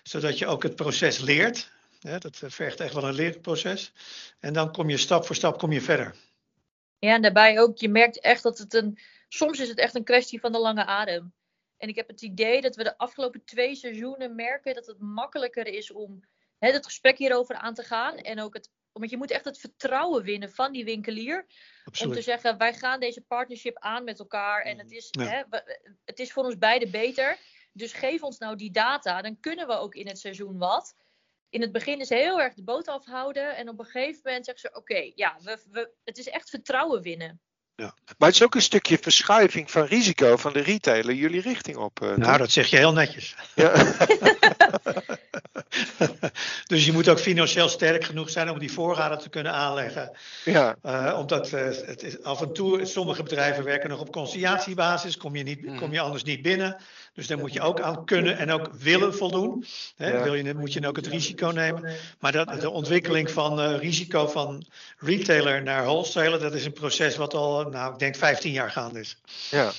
zodat 0.04 0.38
je 0.38 0.48
ook 0.48 0.64
het 0.64 0.76
proces 0.76 1.20
leert. 1.20 1.70
Ja, 2.00 2.18
dat 2.18 2.42
vergt 2.46 2.80
echt 2.80 2.94
wel 2.94 3.04
een 3.04 3.14
leerproces. 3.14 3.94
En 4.40 4.54
dan 4.54 4.72
kom 4.72 4.90
je 4.90 4.98
stap 4.98 5.26
voor 5.26 5.36
stap 5.36 5.58
kom 5.58 5.72
je 5.72 5.82
verder. 5.82 6.16
Ja, 7.00 7.14
en 7.14 7.22
daarbij 7.22 7.60
ook, 7.60 7.78
je 7.78 7.90
merkt 7.90 8.20
echt 8.20 8.44
dat 8.44 8.58
het 8.58 8.74
een, 8.74 9.00
soms 9.34 9.60
is 9.60 9.70
het 9.70 9.78
echt 9.78 9.96
een 9.96 10.04
kwestie 10.04 10.40
van 10.40 10.52
de 10.52 10.60
lange 10.60 10.86
adem. 10.86 11.34
En 11.78 11.90
ik 11.90 11.96
heb 11.96 12.08
het 12.08 12.22
idee 12.22 12.62
dat 12.62 12.76
we 12.76 12.84
de 12.84 12.98
afgelopen 12.98 13.44
twee 13.46 13.76
seizoenen 13.76 14.36
merken 14.36 14.74
dat 14.74 14.86
het 14.86 15.00
makkelijker 15.00 15.68
is 15.68 15.92
om 15.92 16.24
hè, 16.58 16.72
het 16.72 16.86
gesprek 16.86 17.18
hierover 17.18 17.56
aan 17.56 17.74
te 17.74 17.84
gaan. 17.84 18.18
En 18.18 18.42
ook 18.42 18.54
het, 18.54 18.70
want 18.92 19.10
je 19.10 19.18
moet 19.18 19.32
echt 19.32 19.46
het 19.46 19.60
vertrouwen 19.60 20.24
winnen 20.24 20.52
van 20.52 20.72
die 20.72 20.86
winkelier. 20.86 21.46
Om 22.04 22.12
te 22.12 22.22
zeggen, 22.22 22.58
wij 22.58 22.74
gaan 22.74 23.00
deze 23.00 23.22
partnership 23.22 23.78
aan 23.80 24.04
met 24.04 24.20
elkaar. 24.20 24.62
En 24.62 24.80
het 24.80 24.92
is, 24.92 25.08
hè, 25.20 25.44
het 26.06 26.20
is 26.20 26.32
voor 26.32 26.44
ons 26.44 26.58
beiden 26.58 26.92
beter. 26.92 27.38
Dus 27.74 27.94
geef 27.94 28.24
ons 28.24 28.38
nou 28.38 28.56
die 28.56 28.72
data, 28.72 29.22
dan 29.22 29.40
kunnen 29.40 29.68
we 29.68 29.74
ook 29.74 29.96
in 29.96 30.08
het 30.08 30.20
seizoen 30.20 30.58
wat. 30.58 30.96
In 31.50 31.62
het 31.62 31.72
begin 31.72 32.00
is 32.00 32.10
heel 32.10 32.42
erg 32.42 32.54
de 32.54 32.64
boot 32.64 32.88
afhouden. 32.88 33.56
En 33.56 33.70
op 33.70 33.80
een 33.80 33.86
gegeven 33.86 34.22
moment 34.24 34.46
zeggen 34.46 34.70
ze: 34.70 34.78
Oké, 34.78 35.12
ja, 35.16 35.38
we, 35.44 35.64
we, 35.70 35.92
het 36.04 36.18
is 36.18 36.30
echt 36.30 36.50
vertrouwen 36.50 37.02
winnen. 37.02 37.42
Ja. 37.82 37.94
Maar 38.18 38.28
het 38.28 38.38
is 38.38 38.44
ook 38.44 38.56
een 38.56 38.62
stukje 38.62 38.98
verschuiving 39.02 39.72
van 39.72 39.86
risico 39.86 40.38
van 40.38 40.54
de 40.54 40.60
retailer 40.60 41.16
jullie 41.16 41.42
richting 41.42 41.78
op. 41.78 42.00
Uh, 42.04 42.16
nou, 42.16 42.38
dat 42.38 42.52
zeg 42.52 42.68
je 42.68 42.78
heel 42.78 42.94
netjes. 42.94 43.36
Ja. 43.56 43.74
dus 46.72 46.86
je 46.86 46.92
moet 46.92 47.10
ook 47.10 47.20
financieel 47.20 47.70
sterk 47.70 48.04
genoeg 48.04 48.30
zijn 48.30 48.50
om 48.50 48.60
die 48.60 48.72
voorraden 48.72 49.20
te 49.20 49.30
kunnen 49.30 49.52
aanleggen. 49.52 50.18
Ja. 50.46 50.76
Uh, 50.86 51.16
omdat 51.18 51.52
uh, 51.52 51.62
het 51.64 52.04
is, 52.04 52.24
af 52.24 52.42
en 52.42 52.54
toe, 52.54 52.86
sommige 52.86 53.24
bedrijven 53.24 53.64
werken 53.64 53.90
nog 53.90 54.00
op 54.00 54.12
conciliatiebasis, 54.12 55.18
kom 55.18 55.36
je, 55.36 55.44
niet, 55.44 55.76
kom 55.76 55.94
je 55.94 56.00
anders 56.00 56.24
niet 56.24 56.42
binnen. 56.42 56.78
Dus 57.14 57.28
daar 57.28 57.38
moet 57.38 57.54
je 57.54 57.62
ook 57.62 57.80
aan 57.82 58.06
kunnen 58.06 58.38
en 58.38 58.52
ook 58.52 58.70
willen 58.74 59.16
voldoen. 59.16 59.66
Hè, 59.96 60.24
wil 60.24 60.34
je, 60.34 60.54
moet 60.54 60.74
je 60.74 60.88
ook 60.88 60.96
het 60.96 61.08
risico 61.08 61.48
nemen. 61.48 61.96
Maar 62.20 62.32
dat, 62.32 62.62
de 62.62 62.70
ontwikkeling 62.70 63.32
van 63.32 63.60
uh, 63.60 63.80
risico 63.80 64.28
van 64.28 64.66
retailer 64.98 65.64
naar 65.64 65.84
wholesaler, 65.84 66.40
dat 66.40 66.54
is 66.54 66.66
een 66.66 66.74
proces 66.74 67.16
wat 67.16 67.34
al, 67.34 67.70
nou, 67.70 67.94
ik 67.94 68.00
denk 68.00 68.16
15 68.16 68.52
jaar 68.52 68.72
gaande 68.72 69.00
is. 69.00 69.18
Ja. 69.50 69.72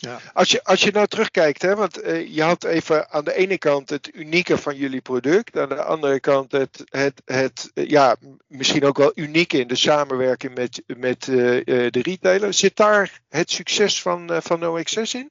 Ja. 0.00 0.20
Als, 0.32 0.50
je, 0.50 0.64
als 0.64 0.82
je 0.82 0.90
nou 0.90 1.06
terugkijkt, 1.06 1.62
hè, 1.62 1.74
want 1.74 2.04
uh, 2.04 2.34
je 2.34 2.42
had 2.42 2.64
even 2.64 3.10
aan 3.10 3.24
de 3.24 3.34
ene 3.34 3.58
kant 3.58 3.90
het 3.90 4.14
unieke 4.14 4.58
van 4.58 4.76
jullie 4.76 5.00
product, 5.00 5.58
aan 5.58 5.68
de 5.68 5.82
andere 5.82 6.20
kant 6.20 6.52
het, 6.52 6.84
het, 6.88 7.22
het 7.24 7.70
uh, 7.74 7.88
ja, 7.88 8.16
misschien 8.46 8.84
ook 8.84 8.98
wel 8.98 9.12
unieke 9.14 9.58
in 9.58 9.68
de 9.68 9.76
samenwerking 9.76 10.54
met, 10.54 10.82
met 10.86 11.26
uh, 11.26 11.36
de 11.64 12.02
retailer. 12.02 12.54
Zit 12.54 12.76
daar 12.76 13.20
het 13.28 13.50
succes 13.50 14.02
van, 14.02 14.30
van 14.42 14.58
No 14.58 14.78
Access 14.78 15.14
in? 15.14 15.30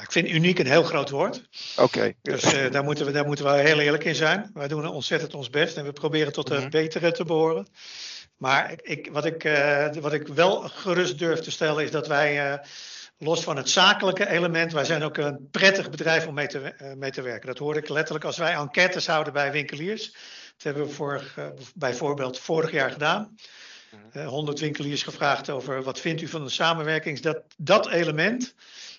Ik 0.00 0.12
vind 0.12 0.28
uniek 0.28 0.58
een 0.58 0.66
heel 0.66 0.82
groot 0.82 1.10
woord. 1.10 1.42
Oké. 1.76 2.12
Dus 2.22 2.54
uh, 2.54 2.70
daar, 2.70 2.84
moeten 2.84 3.06
we, 3.06 3.12
daar 3.12 3.26
moeten 3.26 3.44
we 3.44 3.50
heel 3.50 3.80
eerlijk 3.80 4.04
in 4.04 4.14
zijn. 4.14 4.50
Wij 4.54 4.68
doen 4.68 4.86
ontzettend 4.86 5.34
ons 5.34 5.50
best 5.50 5.76
en 5.76 5.84
we 5.84 5.92
proberen 5.92 6.32
tot 6.32 6.46
de 6.46 6.58
mm 6.58 6.70
betere 6.70 7.12
te 7.12 7.24
behoren. 7.24 7.66
Maar 8.36 8.74
ik, 8.82 9.08
wat, 9.12 9.24
ik, 9.24 9.44
uh, 9.44 9.92
wat 10.00 10.12
ik 10.12 10.26
wel 10.26 10.60
gerust 10.60 11.18
durf 11.18 11.40
te 11.40 11.50
stellen 11.50 11.84
is 11.84 11.90
dat 11.90 12.06
wij, 12.06 12.52
uh, 12.52 12.58
los 13.18 13.42
van 13.42 13.56
het 13.56 13.70
zakelijke 13.70 14.28
element, 14.28 14.72
wij 14.72 14.84
zijn 14.84 15.02
ook 15.02 15.16
een 15.16 15.48
prettig 15.50 15.90
bedrijf 15.90 16.26
om 16.26 16.34
mee 16.34 16.46
te, 16.46 16.94
mee 16.96 17.10
te 17.10 17.22
werken. 17.22 17.46
Dat 17.46 17.58
hoorde 17.58 17.80
ik 17.80 17.88
letterlijk 17.88 18.24
als 18.24 18.36
wij 18.36 18.54
enquêtes 18.54 19.06
houden 19.06 19.32
bij 19.32 19.52
winkeliers. 19.52 20.12
Dat 20.52 20.62
hebben 20.62 20.86
we 20.86 20.92
vorig, 20.92 21.38
bijvoorbeeld 21.74 22.38
vorig 22.38 22.70
jaar 22.70 22.90
gedaan. 22.90 23.36
100 24.12 24.56
mhm. 24.56 24.64
winkeliers 24.64 25.02
gevraagd 25.02 25.50
over 25.50 25.82
wat 25.82 26.00
vindt 26.00 26.22
u 26.22 26.26
van 26.26 26.44
de 26.44 26.50
samenwerking. 26.50 27.20
Dat, 27.20 27.42
dat 27.56 27.90
element 27.90 28.54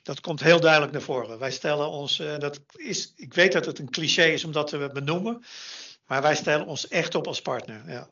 dat 0.05 0.19
komt 0.19 0.39
heel 0.39 0.59
duidelijk 0.59 0.91
naar 0.91 1.01
voren. 1.01 1.39
Wij 1.39 1.51
stellen 1.51 1.89
ons, 1.89 2.19
uh, 2.19 2.37
dat 2.37 2.59
is, 2.75 3.13
ik 3.15 3.33
weet 3.33 3.51
dat 3.51 3.65
het 3.65 3.79
een 3.79 3.89
cliché 3.89 4.23
is 4.23 4.43
om 4.43 4.51
dat 4.51 4.67
te 4.67 4.89
benoemen, 4.93 5.43
maar 6.05 6.21
wij 6.21 6.35
stellen 6.35 6.65
ons 6.65 6.87
echt 6.87 7.15
op 7.15 7.27
als 7.27 7.41
partner. 7.41 7.83
Ja. 7.87 8.09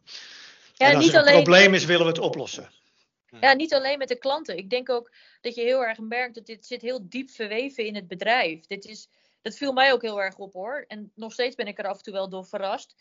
Ja, 0.74 0.90
en 0.90 0.96
als 0.96 1.06
niet 1.06 1.14
er 1.14 1.20
een 1.20 1.28
alleen... 1.28 1.44
probleem 1.44 1.74
is, 1.74 1.86
willen 1.86 2.06
we 2.06 2.12
het 2.12 2.20
oplossen. 2.20 2.70
Ja, 3.42 3.54
niet 3.54 3.74
alleen 3.74 3.98
met 3.98 4.08
de 4.08 4.18
klanten. 4.18 4.58
Ik 4.58 4.70
denk 4.70 4.90
ook 4.90 5.12
dat 5.42 5.56
je 5.56 5.62
heel 5.62 5.86
erg 5.86 6.00
merkt 6.00 6.36
dat 6.36 6.46
dit 6.46 6.66
zit 6.66 6.82
heel 6.82 7.10
diep 7.10 7.30
verweven 7.30 7.86
in 7.86 7.96
het 7.96 8.08
bedrijf. 8.08 8.66
Dit 8.66 8.86
is, 8.86 9.08
dat 9.42 9.56
viel 9.56 9.74
mij 9.74 9.92
ook 9.92 10.02
heel 10.02 10.22
erg 10.22 10.38
op 10.38 10.54
hoor. 10.54 10.86
En 10.88 11.12
nog 11.16 11.34
steeds 11.34 11.56
ben 11.56 11.68
ik 11.68 11.80
er 11.80 11.88
af 11.88 11.98
en 11.98 12.04
toe 12.04 12.14
wel 12.14 12.30
door 12.30 12.46
verrast. 12.46 12.96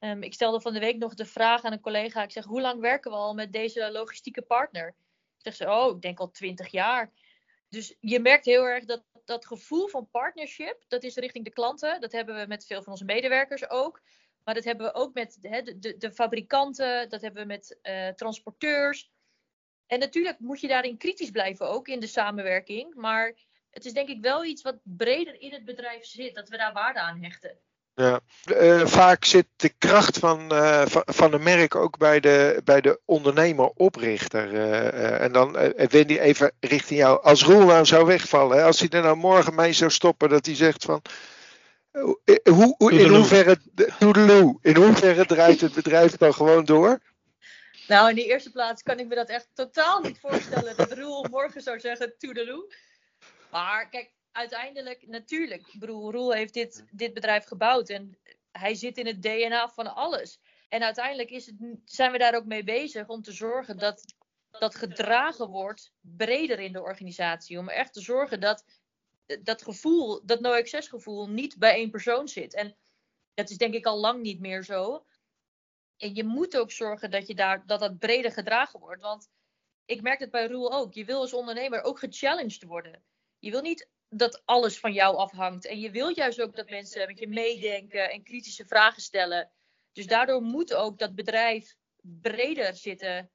Um, 0.00 0.22
ik 0.22 0.34
stelde 0.34 0.60
van 0.60 0.72
de 0.72 0.80
week 0.80 0.98
nog 0.98 1.14
de 1.14 1.24
vraag 1.24 1.64
aan 1.64 1.72
een 1.72 1.80
collega. 1.80 2.22
Ik 2.22 2.30
zeg, 2.30 2.44
hoe 2.44 2.60
lang 2.60 2.80
werken 2.80 3.10
we 3.10 3.16
al 3.16 3.34
met 3.34 3.52
deze 3.52 3.90
logistieke 3.92 4.42
partner? 4.42 4.88
Ik 4.88 4.94
zeg 5.36 5.54
ze, 5.54 5.70
oh, 5.70 5.96
ik 5.96 6.02
denk 6.02 6.18
al 6.20 6.30
twintig 6.30 6.70
jaar. 6.70 7.12
Dus 7.68 7.96
je 8.00 8.20
merkt 8.20 8.44
heel 8.44 8.64
erg 8.64 8.84
dat 8.84 9.02
dat 9.24 9.46
gevoel 9.46 9.88
van 9.88 10.10
partnership, 10.10 10.84
dat 10.88 11.02
is 11.02 11.14
richting 11.14 11.44
de 11.44 11.50
klanten. 11.50 12.00
Dat 12.00 12.12
hebben 12.12 12.40
we 12.40 12.46
met 12.46 12.66
veel 12.66 12.82
van 12.82 12.92
onze 12.92 13.04
medewerkers 13.04 13.70
ook. 13.70 14.02
Maar 14.44 14.54
dat 14.54 14.64
hebben 14.64 14.86
we 14.86 14.94
ook 14.94 15.14
met 15.14 15.36
de, 15.40 15.78
de, 15.78 15.96
de 15.96 16.12
fabrikanten, 16.12 17.08
dat 17.08 17.20
hebben 17.20 17.42
we 17.42 17.48
met 17.48 17.78
uh, 17.82 18.08
transporteurs. 18.08 19.10
En 19.86 19.98
natuurlijk 19.98 20.38
moet 20.38 20.60
je 20.60 20.68
daarin 20.68 20.96
kritisch 20.96 21.30
blijven 21.30 21.68
ook 21.68 21.88
in 21.88 22.00
de 22.00 22.06
samenwerking. 22.06 22.94
Maar 22.94 23.34
het 23.70 23.84
is 23.84 23.92
denk 23.92 24.08
ik 24.08 24.20
wel 24.20 24.44
iets 24.44 24.62
wat 24.62 24.78
breder 24.82 25.40
in 25.40 25.52
het 25.52 25.64
bedrijf 25.64 26.04
zit, 26.04 26.34
dat 26.34 26.48
we 26.48 26.56
daar 26.56 26.72
waarde 26.72 27.00
aan 27.00 27.22
hechten. 27.22 27.58
Ja. 27.94 28.20
Uh, 28.60 28.86
vaak 28.86 29.24
zit 29.24 29.46
de 29.56 29.68
kracht 29.78 30.18
van, 30.18 30.52
uh, 30.52 30.82
van, 30.86 31.32
een 31.32 31.42
merk 31.42 31.74
ook 31.74 31.98
bij 31.98 32.20
de, 32.20 32.60
bij 32.64 32.80
de 32.80 33.00
ondernemer-oprichter. 33.04 34.52
Uh, 34.52 35.20
en 35.20 35.32
dan 35.32 35.52
Wendy, 35.76 36.18
even 36.18 36.52
richting 36.60 37.00
jou. 37.00 37.22
Als 37.22 37.42
Roel 37.42 37.66
nou 37.66 37.84
zou 37.84 38.06
wegvallen, 38.06 38.56
hè, 38.56 38.64
als 38.64 38.80
hij 38.80 38.88
er 38.88 39.02
nou 39.02 39.16
morgen 39.16 39.54
mee 39.54 39.72
zou 39.72 39.90
stoppen, 39.90 40.28
dat 40.28 40.46
hij 40.46 40.54
zegt 40.54 40.84
van. 40.84 41.02
Hoe, 41.92 42.74
hoe, 42.78 42.92
in, 42.92 43.08
hoeverre, 43.08 43.58
in 44.62 44.76
hoeverre 44.76 45.26
draait 45.26 45.60
het 45.60 45.74
bedrijf 45.74 46.16
dan 46.16 46.34
gewoon 46.34 46.64
door? 46.64 46.98
Nou, 47.88 48.08
in 48.08 48.14
de 48.14 48.24
eerste 48.24 48.50
plaats 48.50 48.82
kan 48.82 48.98
ik 48.98 49.06
me 49.06 49.14
dat 49.14 49.28
echt 49.28 49.48
totaal 49.54 50.00
niet 50.00 50.18
voorstellen 50.20 50.76
dat 50.76 50.92
Roel 50.92 51.26
morgen 51.30 51.62
zou 51.62 51.80
zeggen 51.80 52.14
toedeloe. 52.18 52.74
Maar 53.50 53.88
kijk, 53.88 54.10
uiteindelijk, 54.32 55.06
natuurlijk, 55.06 55.74
broer 55.78 56.12
Roel 56.12 56.32
heeft 56.32 56.54
dit, 56.54 56.84
dit 56.90 57.14
bedrijf 57.14 57.44
gebouwd 57.44 57.88
en 57.88 58.18
hij 58.50 58.74
zit 58.74 58.98
in 58.98 59.06
het 59.06 59.22
DNA 59.22 59.68
van 59.68 59.94
alles. 59.94 60.40
En 60.68 60.82
uiteindelijk 60.82 61.30
is 61.30 61.46
het, 61.46 61.56
zijn 61.84 62.12
we 62.12 62.18
daar 62.18 62.34
ook 62.34 62.44
mee 62.44 62.64
bezig 62.64 63.08
om 63.08 63.22
te 63.22 63.32
zorgen 63.32 63.78
dat 63.78 64.14
dat 64.50 64.74
gedragen 64.74 65.48
wordt 65.48 65.92
breder 66.00 66.58
in 66.58 66.72
de 66.72 66.82
organisatie. 66.82 67.58
Om 67.58 67.68
echt 67.68 67.92
te 67.92 68.00
zorgen 68.00 68.40
dat 68.40 68.64
dat 69.42 69.62
gevoel, 69.62 70.26
dat 70.26 70.40
no-access 70.40 70.88
gevoel, 70.88 71.28
niet 71.28 71.58
bij 71.58 71.74
één 71.74 71.90
persoon 71.90 72.28
zit. 72.28 72.54
En 72.54 72.76
dat 73.34 73.50
is 73.50 73.56
denk 73.56 73.74
ik 73.74 73.86
al 73.86 73.98
lang 73.98 74.22
niet 74.22 74.40
meer 74.40 74.62
zo. 74.64 75.04
En 75.96 76.14
je 76.14 76.24
moet 76.24 76.56
ook 76.56 76.70
zorgen 76.70 77.10
dat 77.10 77.26
je 77.26 77.34
daar, 77.34 77.66
dat, 77.66 77.80
dat 77.80 77.98
breder 77.98 78.32
gedragen 78.32 78.80
wordt. 78.80 79.02
Want 79.02 79.28
ik 79.84 80.02
merk 80.02 80.20
het 80.20 80.30
bij 80.30 80.46
Roel 80.46 80.72
ook. 80.72 80.94
Je 80.94 81.04
wil 81.04 81.20
als 81.20 81.32
ondernemer 81.32 81.82
ook 81.82 81.98
gechallenged 81.98 82.62
worden. 82.62 83.02
Je 83.38 83.50
wil 83.50 83.60
niet 83.60 83.88
dat 84.10 84.42
alles 84.44 84.78
van 84.78 84.92
jou 84.92 85.16
afhangt. 85.16 85.66
En 85.66 85.80
je 85.80 85.90
wilt 85.90 86.16
juist 86.16 86.40
ook 86.40 86.56
dat 86.56 86.70
mensen 86.70 87.06
met 87.06 87.18
je 87.18 87.28
meedenken 87.28 88.10
en 88.10 88.22
kritische 88.22 88.66
vragen 88.66 89.02
stellen. 89.02 89.50
Dus 89.92 90.06
daardoor 90.06 90.42
moet 90.42 90.74
ook 90.74 90.98
dat 90.98 91.14
bedrijf 91.14 91.74
breder 92.02 92.76
zitten 92.76 93.30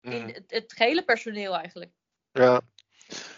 in 0.00 0.22
mm. 0.22 0.26
het, 0.26 0.44
het 0.46 0.72
gehele 0.72 1.04
personeel 1.04 1.56
eigenlijk. 1.56 1.90
Ja. 2.32 2.60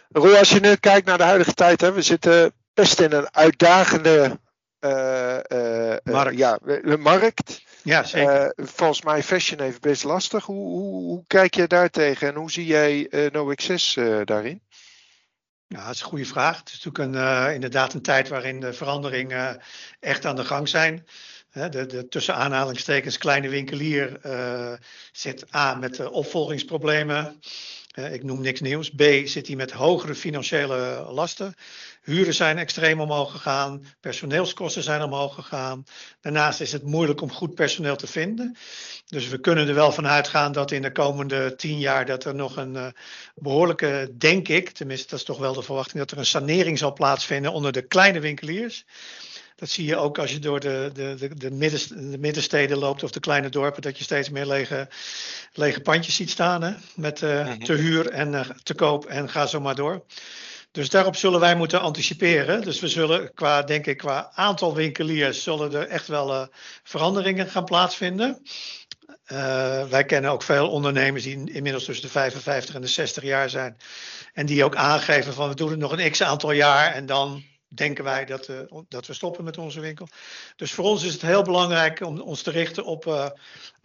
Roel, 0.08 0.36
als 0.36 0.50
je 0.50 0.60
nu 0.60 0.76
kijkt 0.76 1.06
naar 1.06 1.18
de 1.18 1.24
huidige 1.24 1.54
tijd, 1.54 1.80
hè, 1.80 1.92
we 1.92 2.02
zitten 2.02 2.52
best 2.74 3.00
in 3.00 3.12
een 3.12 3.34
uitdagende 3.34 4.40
uh, 4.80 5.38
uh, 5.48 5.96
markt. 6.02 6.38
Ja, 6.38 6.58
markt. 6.98 7.62
Ja, 7.82 8.04
zeker. 8.04 8.52
volgens 8.56 9.02
mij 9.02 9.22
fashion 9.22 9.60
heeft 9.60 9.80
best 9.80 10.04
lastig. 10.04 10.44
Hoe, 10.44 10.68
hoe, 10.68 11.02
hoe, 11.02 11.24
kijk 11.26 11.54
je 11.54 11.66
daar 11.66 11.90
tegen 11.90 12.28
en 12.28 12.34
hoe 12.34 12.50
zie 12.50 12.66
jij 12.66 13.08
No 13.32 13.50
Access 13.50 13.94
daarin? 14.24 14.62
Ja, 15.74 15.86
dat 15.86 15.94
is 15.94 16.00
een 16.00 16.06
goede 16.06 16.24
vraag. 16.24 16.58
Het 16.58 16.68
is 16.68 16.84
natuurlijk 16.84 17.14
een, 17.14 17.22
uh, 17.22 17.54
inderdaad 17.54 17.94
een 17.94 18.02
tijd 18.02 18.28
waarin 18.28 18.60
de 18.60 18.72
veranderingen 18.72 19.54
uh, 19.54 19.62
echt 20.00 20.24
aan 20.24 20.36
de 20.36 20.44
gang 20.44 20.68
zijn. 20.68 21.06
De, 21.52 21.86
de 21.86 22.08
tussen 22.08 22.34
aanhalingstekens 22.34 23.18
kleine 23.18 23.48
winkelier 23.48 24.20
uh, 24.26 24.72
zit 25.12 25.54
A 25.54 25.74
met 25.74 26.08
opvolgingsproblemen. 26.08 27.40
Ik 28.04 28.22
noem 28.22 28.40
niks 28.40 28.60
nieuws. 28.60 28.90
B 28.90 29.02
zit 29.24 29.46
hij 29.46 29.56
met 29.56 29.72
hogere 29.72 30.14
financiële 30.14 31.06
lasten. 31.10 31.54
Huren 32.02 32.34
zijn 32.34 32.58
extreem 32.58 33.00
omhoog 33.00 33.30
gegaan. 33.30 33.84
Personeelskosten 34.00 34.82
zijn 34.82 35.02
omhoog 35.02 35.34
gegaan. 35.34 35.84
Daarnaast 36.20 36.60
is 36.60 36.72
het 36.72 36.82
moeilijk 36.82 37.20
om 37.20 37.32
goed 37.32 37.54
personeel 37.54 37.96
te 37.96 38.06
vinden. 38.06 38.56
Dus 39.06 39.28
we 39.28 39.38
kunnen 39.38 39.68
er 39.68 39.74
wel 39.74 39.92
van 39.92 40.06
uitgaan 40.06 40.52
dat 40.52 40.70
in 40.70 40.82
de 40.82 40.92
komende 40.92 41.56
tien 41.56 41.78
jaar 41.78 42.06
dat 42.06 42.24
er 42.24 42.34
nog 42.34 42.56
een 42.56 42.74
uh, 42.74 42.86
behoorlijke, 43.34 44.14
denk 44.18 44.48
ik, 44.48 44.70
tenminste 44.70 45.08
dat 45.08 45.18
is 45.18 45.24
toch 45.24 45.38
wel 45.38 45.52
de 45.52 45.62
verwachting, 45.62 45.98
dat 45.98 46.10
er 46.10 46.18
een 46.18 46.26
sanering 46.26 46.78
zal 46.78 46.92
plaatsvinden 46.92 47.52
onder 47.52 47.72
de 47.72 47.82
kleine 47.82 48.20
winkeliers. 48.20 48.84
Dat 49.60 49.68
zie 49.68 49.86
je 49.86 49.96
ook 49.96 50.18
als 50.18 50.32
je 50.32 50.38
door 50.38 50.60
de, 50.60 50.90
de, 50.92 51.14
de, 51.18 51.34
de, 51.34 51.50
midden, 51.50 52.10
de 52.10 52.18
middensteden 52.18 52.78
loopt 52.78 53.02
of 53.02 53.10
de 53.10 53.20
kleine 53.20 53.48
dorpen, 53.48 53.82
dat 53.82 53.98
je 53.98 54.04
steeds 54.04 54.30
meer 54.30 54.46
lege, 54.46 54.88
lege 55.52 55.80
pandjes 55.80 56.14
ziet 56.14 56.30
staan 56.30 56.62
hè, 56.62 56.72
met 56.94 57.20
uh, 57.20 57.52
te 57.52 57.72
huur 57.72 58.10
en 58.10 58.32
uh, 58.32 58.40
te 58.62 58.74
koop 58.74 59.04
en 59.04 59.28
ga 59.28 59.46
zo 59.46 59.60
maar 59.60 59.74
door. 59.74 60.04
Dus 60.70 60.90
daarop 60.90 61.16
zullen 61.16 61.40
wij 61.40 61.56
moeten 61.56 61.80
anticiperen. 61.80 62.62
Dus 62.62 62.80
we 62.80 62.88
zullen 62.88 63.34
qua, 63.34 63.62
denk 63.62 63.86
ik, 63.86 63.96
qua 63.96 64.30
aantal 64.34 64.74
winkeliers 64.74 65.42
zullen 65.42 65.72
er 65.72 65.86
echt 65.88 66.06
wel 66.06 66.30
uh, 66.30 66.46
veranderingen 66.82 67.48
gaan 67.48 67.64
plaatsvinden. 67.64 68.42
Uh, 69.32 69.88
wij 69.88 70.04
kennen 70.04 70.30
ook 70.30 70.42
veel 70.42 70.70
ondernemers 70.70 71.22
die 71.22 71.52
inmiddels 71.52 71.84
tussen 71.84 72.04
de 72.04 72.12
55 72.12 72.74
en 72.74 72.80
de 72.80 72.86
60 72.86 73.22
jaar 73.22 73.50
zijn. 73.50 73.76
En 74.32 74.46
die 74.46 74.64
ook 74.64 74.76
aangeven 74.76 75.34
van 75.34 75.48
we 75.48 75.54
doen 75.54 75.70
het 75.70 75.78
nog 75.78 75.92
een 75.92 76.10
x 76.10 76.22
aantal 76.22 76.52
jaar 76.52 76.92
en 76.92 77.06
dan 77.06 77.44
denken 77.74 78.04
wij 78.04 78.24
dat, 78.24 78.48
uh, 78.48 78.56
dat 78.88 79.06
we 79.06 79.14
stoppen 79.14 79.44
met 79.44 79.58
onze 79.58 79.80
winkel. 79.80 80.08
Dus 80.56 80.72
voor 80.72 80.84
ons 80.84 81.02
is 81.02 81.12
het 81.12 81.22
heel 81.22 81.42
belangrijk 81.42 82.00
om 82.00 82.20
ons 82.20 82.42
te 82.42 82.50
richten 82.50 82.84
op 82.84 83.06
uh, 83.06 83.26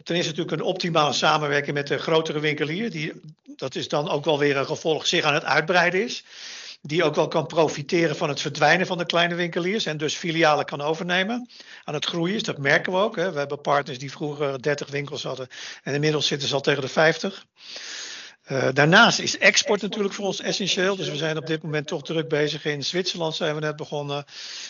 ten 0.02 0.14
eerste 0.14 0.30
natuurlijk 0.30 0.60
een 0.60 0.68
optimale 0.68 1.12
samenwerking 1.12 1.74
met 1.74 1.86
de 1.86 1.98
grotere 1.98 2.40
winkelier. 2.40 2.90
Die, 2.90 3.12
dat 3.56 3.74
is 3.74 3.88
dan 3.88 4.08
ook 4.08 4.24
wel 4.24 4.38
weer 4.38 4.56
een 4.56 4.66
gevolg 4.66 5.06
zich 5.06 5.24
aan 5.24 5.34
het 5.34 5.44
uitbreiden 5.44 6.04
is 6.04 6.24
die 6.86 7.04
ook 7.04 7.14
wel 7.14 7.28
kan 7.28 7.46
profiteren 7.46 8.16
van 8.16 8.28
het 8.28 8.40
verdwijnen 8.40 8.86
van 8.86 8.98
de 8.98 9.06
kleine 9.06 9.34
winkeliers 9.34 9.86
en 9.86 9.96
dus 9.96 10.14
filialen 10.14 10.64
kan 10.64 10.80
overnemen. 10.80 11.48
Aan 11.84 11.94
het 11.94 12.04
groeien 12.04 12.34
is, 12.34 12.42
dat 12.42 12.58
merken 12.58 12.92
we 12.92 12.98
ook. 12.98 13.16
Hè. 13.16 13.32
We 13.32 13.38
hebben 13.38 13.60
partners 13.60 13.98
die 13.98 14.10
vroeger 14.10 14.62
30 14.62 14.90
winkels 14.90 15.22
hadden 15.22 15.48
en 15.82 15.94
inmiddels 15.94 16.26
zitten 16.26 16.48
ze 16.48 16.54
al 16.54 16.60
tegen 16.60 16.82
de 16.82 16.88
50. 16.88 17.46
Uh, 18.46 18.68
daarnaast 18.72 19.18
is 19.18 19.38
export 19.38 19.82
natuurlijk 19.82 20.14
voor 20.14 20.26
ons 20.26 20.40
essentieel. 20.40 20.96
Dus 20.96 21.08
we 21.08 21.16
zijn 21.16 21.36
op 21.36 21.46
dit 21.46 21.62
moment 21.62 21.86
toch 21.86 22.02
druk 22.02 22.28
bezig. 22.28 22.64
In 22.64 22.84
Zwitserland 22.84 23.34
zijn 23.34 23.54
we 23.54 23.60
net 23.60 23.76
begonnen. 23.76 24.24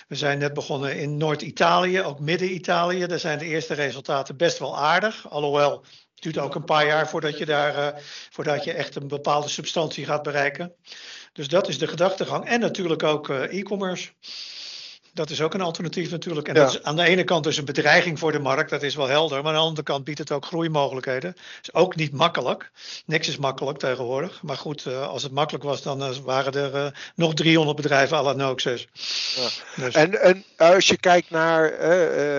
We 0.09 0.15
zijn 0.15 0.39
net 0.39 0.55
begonnen 0.55 0.97
in 0.97 1.17
Noord-Italië, 1.17 2.03
ook 2.03 2.21
Midden-Italië. 2.21 3.07
Daar 3.07 3.19
zijn 3.19 3.39
de 3.39 3.45
eerste 3.45 3.75
resultaten 3.75 4.37
best 4.37 4.59
wel 4.59 4.79
aardig. 4.79 5.31
Alhoewel, 5.31 5.85
het 6.15 6.23
duurt 6.23 6.39
ook 6.39 6.55
een 6.55 6.65
paar 6.65 6.87
jaar 6.87 7.09
voordat 7.09 7.39
je 7.39 7.47
daar 7.47 7.77
uh, 7.77 8.03
voordat 8.31 8.65
je 8.65 8.73
echt 8.73 8.97
een 8.97 9.09
bepaalde 9.09 9.49
substantie 9.49 10.05
gaat 10.05 10.23
bereiken. 10.23 10.75
Dus 11.33 11.49
dat 11.49 11.69
is 11.69 11.79
de 11.79 11.87
gedachtegang. 11.87 12.45
En 12.45 12.61
natuurlijk 12.61 13.03
ook 13.03 13.29
uh, 13.29 13.59
e-commerce. 13.59 14.11
Dat 15.17 15.31
is 15.31 15.41
ook 15.41 15.55
een 15.55 15.61
alternatief 15.61 16.11
natuurlijk. 16.11 16.49
En 16.49 16.55
ja. 16.55 16.61
dat 16.61 16.71
is 16.71 16.83
aan 16.83 16.97
de 16.97 17.03
ene 17.03 17.25
kant 17.25 17.45
dus 17.45 17.57
een 17.57 17.65
bedreiging 17.65 18.19
voor 18.19 18.33
de 18.33 18.39
markt, 18.39 18.71
dat 18.71 18.83
is 18.83 18.95
wel 18.95 19.07
helder. 19.07 19.43
Maar 19.43 19.53
aan 19.53 19.59
de 19.59 19.65
andere 19.65 19.83
kant 19.83 20.05
biedt 20.05 20.19
het 20.19 20.33
ook 20.33 20.45
groeimogelijkheden. 20.45 21.37
Is 21.63 21.75
ook 21.75 21.97
niet 21.97 22.13
makkelijk. 22.13 22.71
Niks 23.07 23.29
is 23.29 23.37
makkelijk 23.37 23.79
tegenwoordig. 23.79 24.43
Maar 24.43 24.57
goed, 24.57 24.85
uh, 24.89 25.09
als 25.09 25.23
het 25.23 25.33
makkelijk 25.33 25.65
was, 25.65 25.83
dan 25.83 26.03
uh, 26.03 26.17
waren 26.25 26.53
er 26.53 26.75
uh, 26.75 26.87
nog 27.15 27.35
300 27.35 27.77
bedrijven 27.77 28.17
à 28.17 28.23
la 28.23 28.33
Noxus. 28.33 28.89
Ja. 29.37 29.49
Dus. 29.83 29.95
En, 29.95 30.21
en 30.21 30.45
als 30.57 30.87
je 30.87 30.97
kijkt 30.97 31.31
naar 31.31 31.71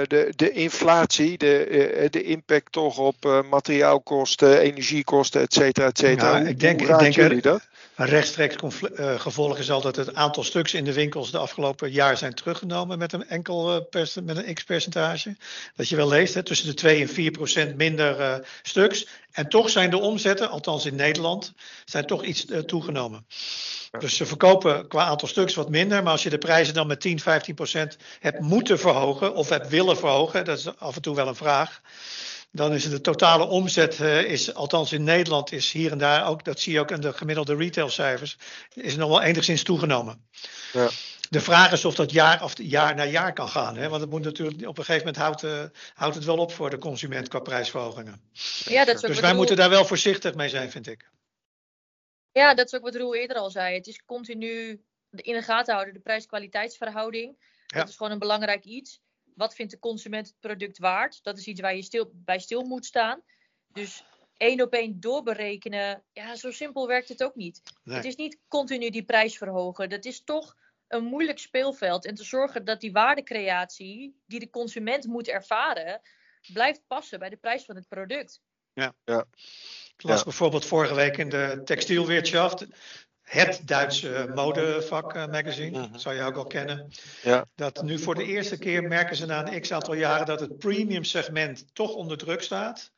de, 0.07 0.33
de 0.35 0.51
inflatie, 0.51 1.37
de, 1.37 2.07
de 2.09 2.23
impact 2.23 2.71
toch 2.71 2.97
op 2.97 3.43
materiaalkosten, 3.49 4.59
energiekosten, 4.59 5.41
et 5.41 5.53
cetera, 5.53 5.85
et 5.85 5.97
cetera. 5.97 6.37
Ja, 6.37 6.47
ik 6.47 6.59
denk, 6.59 6.79
hoe 6.81 6.89
ik 6.89 6.99
denk 6.99 7.13
jullie 7.13 7.41
dat? 7.41 7.61
Een 7.97 8.05
rechtstreeks 8.05 8.55
uh, 8.81 9.19
gevolg 9.19 9.57
is 9.57 9.71
altijd 9.71 9.95
het 9.95 10.15
aantal 10.15 10.43
stuks 10.43 10.73
in 10.73 10.83
de 10.83 10.93
winkels 10.93 11.31
de 11.31 11.38
afgelopen 11.38 11.91
jaar 11.91 12.17
zijn 12.17 12.33
teruggenomen 12.33 12.97
met 12.97 13.13
een 13.13 13.27
enkel 13.27 13.83
percent, 13.83 14.25
met 14.25 14.38
een 14.38 14.53
x-percentage. 14.53 15.36
Dat 15.75 15.89
je 15.89 15.95
wel 15.95 16.07
leest, 16.07 16.33
hè, 16.33 16.43
tussen 16.43 16.67
de 16.67 16.73
2 16.73 17.01
en 17.01 17.10
4 17.10 17.31
procent 17.31 17.75
minder 17.75 18.19
uh, 18.19 18.36
stuks. 18.62 19.07
En 19.31 19.49
toch 19.49 19.69
zijn 19.69 19.89
de 19.89 19.97
omzetten, 19.97 20.49
althans 20.49 20.86
in 20.86 20.95
Nederland, 20.95 21.53
zijn 21.86 22.05
toch 22.05 22.23
iets 22.23 22.45
toegenomen. 22.65 23.25
Dus 23.99 24.15
ze 24.15 24.25
verkopen 24.25 24.88
qua 24.88 25.03
aantal 25.03 25.27
stuks 25.27 25.55
wat 25.55 25.69
minder. 25.69 26.03
Maar 26.03 26.12
als 26.12 26.23
je 26.23 26.29
de 26.29 26.38
prijzen 26.38 26.73
dan 26.73 26.88
met 26.88 27.01
10, 27.01 27.19
15 27.19 27.55
procent 27.55 27.97
hebt 28.19 28.39
moeten 28.39 28.79
verhogen 28.79 29.36
of 29.36 29.49
hebt 29.49 29.67
willen 29.67 29.97
verhogen, 29.97 30.45
dat 30.45 30.57
is 30.57 30.77
af 30.77 30.95
en 30.95 31.01
toe 31.01 31.15
wel 31.15 31.27
een 31.27 31.36
vraag 31.36 31.81
dan 32.57 32.73
is 32.73 32.89
de 32.89 33.01
totale 33.01 33.45
omzet, 33.45 33.99
uh, 33.99 34.21
is, 34.21 34.53
althans 34.53 34.91
in 34.91 35.03
Nederland, 35.03 35.51
is 35.51 35.71
hier 35.71 35.91
en 35.91 35.97
daar 35.97 36.27
ook, 36.27 36.43
dat 36.43 36.59
zie 36.59 36.73
je 36.73 36.79
ook 36.79 36.91
in 36.91 37.01
de 37.01 37.13
gemiddelde 37.13 37.55
retailcijfers, 37.55 38.37
is 38.73 38.95
nog 38.95 39.09
wel 39.09 39.21
enigszins 39.21 39.63
toegenomen. 39.63 40.27
Ja. 40.73 40.89
De 41.29 41.41
vraag 41.41 41.71
is 41.71 41.85
of 41.85 41.95
dat 41.95 42.11
jaar, 42.11 42.43
of 42.43 42.53
jaar 42.57 42.95
na 42.95 43.05
jaar 43.05 43.33
kan 43.33 43.49
gaan. 43.49 43.77
Hè? 43.77 43.89
Want 43.89 44.01
het 44.01 44.09
moet 44.09 44.23
natuurlijk, 44.23 44.67
op 44.67 44.77
een 44.77 44.85
gegeven 44.85 45.05
moment 45.05 45.23
houdt, 45.23 45.43
uh, 45.43 45.63
houdt 45.93 46.15
het 46.15 46.23
wel 46.23 46.37
op 46.37 46.51
voor 46.51 46.69
de 46.69 46.77
consument 46.77 47.27
qua 47.27 47.39
prijsverhogingen. 47.39 48.21
Ja, 48.63 48.85
dat 48.85 48.95
is 48.95 49.01
ook 49.01 49.11
dus 49.11 49.19
wij 49.19 49.35
moeten 49.35 49.55
daar 49.55 49.69
wel 49.69 49.85
voorzichtig 49.85 50.35
mee 50.35 50.49
zijn, 50.49 50.71
vind 50.71 50.87
ik. 50.87 51.09
Ja, 52.31 52.53
dat 52.53 52.65
is 52.65 52.75
ook 52.75 52.83
wat 52.83 52.95
Roel 52.95 53.15
eerder 53.15 53.37
al 53.37 53.49
zei. 53.49 53.75
Het 53.75 53.87
is 53.87 54.03
continu 54.05 54.81
in 55.11 55.33
de 55.33 55.41
gaten 55.41 55.73
houden, 55.73 55.93
de 55.93 55.99
prijs-kwaliteitsverhouding. 55.99 57.35
Ja. 57.67 57.79
Dat 57.79 57.89
is 57.89 57.95
gewoon 57.95 58.11
een 58.11 58.19
belangrijk 58.19 58.63
iets 58.63 58.99
wat 59.38 59.56
vindt 59.56 59.71
de 59.71 59.80
consument 59.80 60.28
het 60.28 60.39
product 60.39 60.78
waard? 60.78 61.23
Dat 61.23 61.38
is 61.38 61.47
iets 61.47 61.62
waar 61.62 61.76
je 61.76 61.82
stil, 61.82 62.12
bij 62.13 62.39
stil 62.39 62.63
moet 62.63 62.86
staan. 62.86 63.21
Dus 63.67 64.04
één 64.38 64.62
op 64.62 64.73
één 64.73 65.00
doorberekenen, 65.00 66.04
ja, 66.12 66.36
zo 66.36 66.52
simpel 66.52 66.88
werkt 66.88 67.10
het 67.10 67.23
ook 67.23 67.36
niet. 67.36 67.62
Nee. 67.84 67.95
Het 67.95 68.06
is 68.06 68.15
niet 68.15 68.39
continu 68.47 68.89
die 68.89 69.06
prijs 69.06 69.38
verhogen. 69.38 69.89
Dat 69.89 70.06
is 70.06 70.23
toch 70.23 70.56
een 70.88 71.04
moeilijk 71.04 71.39
speelveld. 71.39 72.06
En 72.06 72.15
te 72.15 72.23
zorgen 72.23 72.65
dat 72.65 72.82
die 72.82 72.91
waardecreatie 72.91 74.21
die 74.26 74.39
de 74.39 74.50
consument 74.50 75.06
moet 75.06 75.28
ervaren, 75.28 76.02
blijft 76.54 76.82
passen 76.88 77.19
bij 77.19 77.30
de 77.30 77.38
prijs 77.38 77.65
van 77.65 77.76
het 77.76 77.88
product. 77.88 78.41
Ja, 78.73 78.95
ja. 79.04 79.26
Ik 79.95 80.04
las 80.04 80.17
ja. 80.17 80.23
bijvoorbeeld 80.23 80.65
vorige 80.65 80.95
week 80.95 81.17
in 81.17 81.30
de 81.30 81.62
textielwirtschaft 81.63 82.67
het 83.27 83.61
Duitse 83.65 84.31
modevak 84.35 85.15
uh, 85.15 85.27
magazine, 85.27 85.89
dat 85.91 86.01
zou 86.01 86.15
je 86.15 86.21
ook 86.21 86.35
al 86.35 86.45
kennen. 86.45 86.91
Ja. 87.23 87.45
Dat 87.55 87.83
nu 87.83 87.99
voor 87.99 88.15
de 88.15 88.25
eerste 88.25 88.57
keer 88.57 88.83
merken 88.83 89.15
ze 89.15 89.25
na 89.25 89.47
een 89.47 89.61
x 89.61 89.71
aantal 89.71 89.93
jaren 89.93 90.25
dat 90.25 90.39
het 90.39 90.57
premium 90.57 91.03
segment 91.03 91.65
toch 91.73 91.93
onder 91.93 92.17
druk 92.17 92.41
staat. 92.41 92.91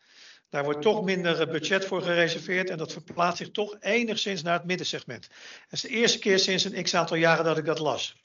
Daar 0.50 0.64
wordt 0.64 0.82
toch 0.82 1.04
minder 1.04 1.48
budget 1.48 1.86
voor 1.86 2.02
gereserveerd 2.02 2.70
en 2.70 2.78
dat 2.78 2.92
verplaatst 2.92 3.38
zich 3.38 3.52
toch 3.52 3.76
enigszins 3.80 4.42
naar 4.42 4.54
het 4.54 4.66
middensegment. 4.66 5.28
Dat 5.30 5.72
is 5.72 5.82
de 5.82 5.88
eerste 5.88 6.20
keer 6.20 6.40
sinds 6.40 6.64
een 6.64 6.84
x 6.84 6.96
aantal 6.96 7.18
jaren 7.18 7.46
dat 7.46 7.58
ik 7.58 7.66
dat 7.66 7.80
las. 7.80 8.16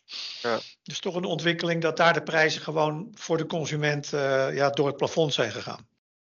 Ja. 0.43 0.59
Dus 0.83 1.01
toch 1.01 1.15
een 1.15 1.25
ontwikkeling 1.25 1.83
dat 1.83 1.97
daar 1.97 2.13
de 2.13 2.23
prijzen 2.23 2.63
gewoon 2.63 3.11
voor 3.15 3.37
de 3.37 3.47
consument 3.47 4.13
uh, 4.13 4.55
ja, 4.55 4.71
door 4.71 4.87
het 4.87 4.97
plafond 4.97 5.35
zijn 5.35 5.53
gegaan. 5.53 5.87